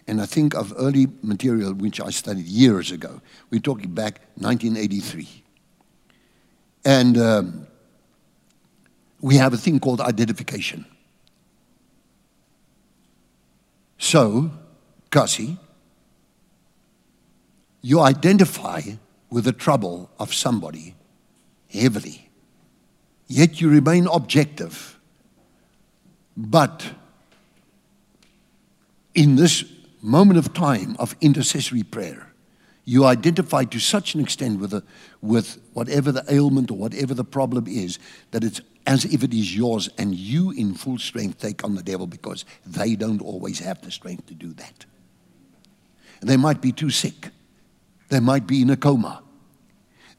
And 0.07 0.21
I 0.21 0.25
think 0.25 0.53
of 0.53 0.73
early 0.77 1.07
material 1.23 1.73
which 1.73 1.99
I 1.99 2.11
studied 2.11 2.45
years 2.45 2.91
ago. 2.91 3.21
We're 3.49 3.59
talking 3.59 3.91
back 3.91 4.21
1983. 4.35 5.43
And 6.85 7.17
um, 7.17 7.67
we 9.19 9.37
have 9.37 9.53
a 9.53 9.57
thing 9.57 9.79
called 9.79 10.01
identification. 10.01 10.85
So, 13.97 14.51
Gussie, 15.09 15.57
you 17.81 18.01
identify 18.01 18.81
with 19.31 19.45
the 19.45 19.51
trouble 19.51 20.11
of 20.19 20.33
somebody 20.33 20.95
heavily, 21.71 22.29
yet 23.27 23.59
you 23.59 23.69
remain 23.69 24.05
objective. 24.07 24.99
But 26.37 26.85
in 29.15 29.37
this 29.37 29.63
moment 30.05 30.37
of 30.37 30.53
time 30.53 30.95
of 30.99 31.15
intercessory 31.19 31.83
prayer, 31.83 32.31
you 32.85 33.05
identify 33.05 33.63
to 33.63 33.79
such 33.79 34.13
an 34.13 34.21
extent 34.21 34.59
with, 34.59 34.69
the, 34.69 34.83
with 35.21 35.59
whatever 35.73 36.11
the 36.11 36.23
ailment 36.31 36.69
or 36.69 36.77
whatever 36.77 37.13
the 37.13 37.23
problem 37.23 37.65
is 37.67 37.97
that 38.31 38.43
it's 38.43 38.61
as 38.85 39.03
if 39.05 39.23
it 39.23 39.33
is 39.33 39.55
yours, 39.55 39.89
and 39.97 40.13
you 40.13 40.51
in 40.51 40.75
full 40.75 40.99
strength 40.99 41.39
take 41.39 41.63
on 41.63 41.73
the 41.73 41.81
devil 41.81 42.05
because 42.05 42.45
they 42.67 42.95
don't 42.95 43.21
always 43.21 43.57
have 43.57 43.81
the 43.81 43.89
strength 43.89 44.27
to 44.27 44.35
do 44.35 44.53
that. 44.53 44.85
They 46.21 46.37
might 46.37 46.61
be 46.61 46.71
too 46.71 46.91
sick, 46.91 47.29
they 48.09 48.19
might 48.19 48.45
be 48.45 48.61
in 48.61 48.69
a 48.69 48.77
coma, 48.77 49.23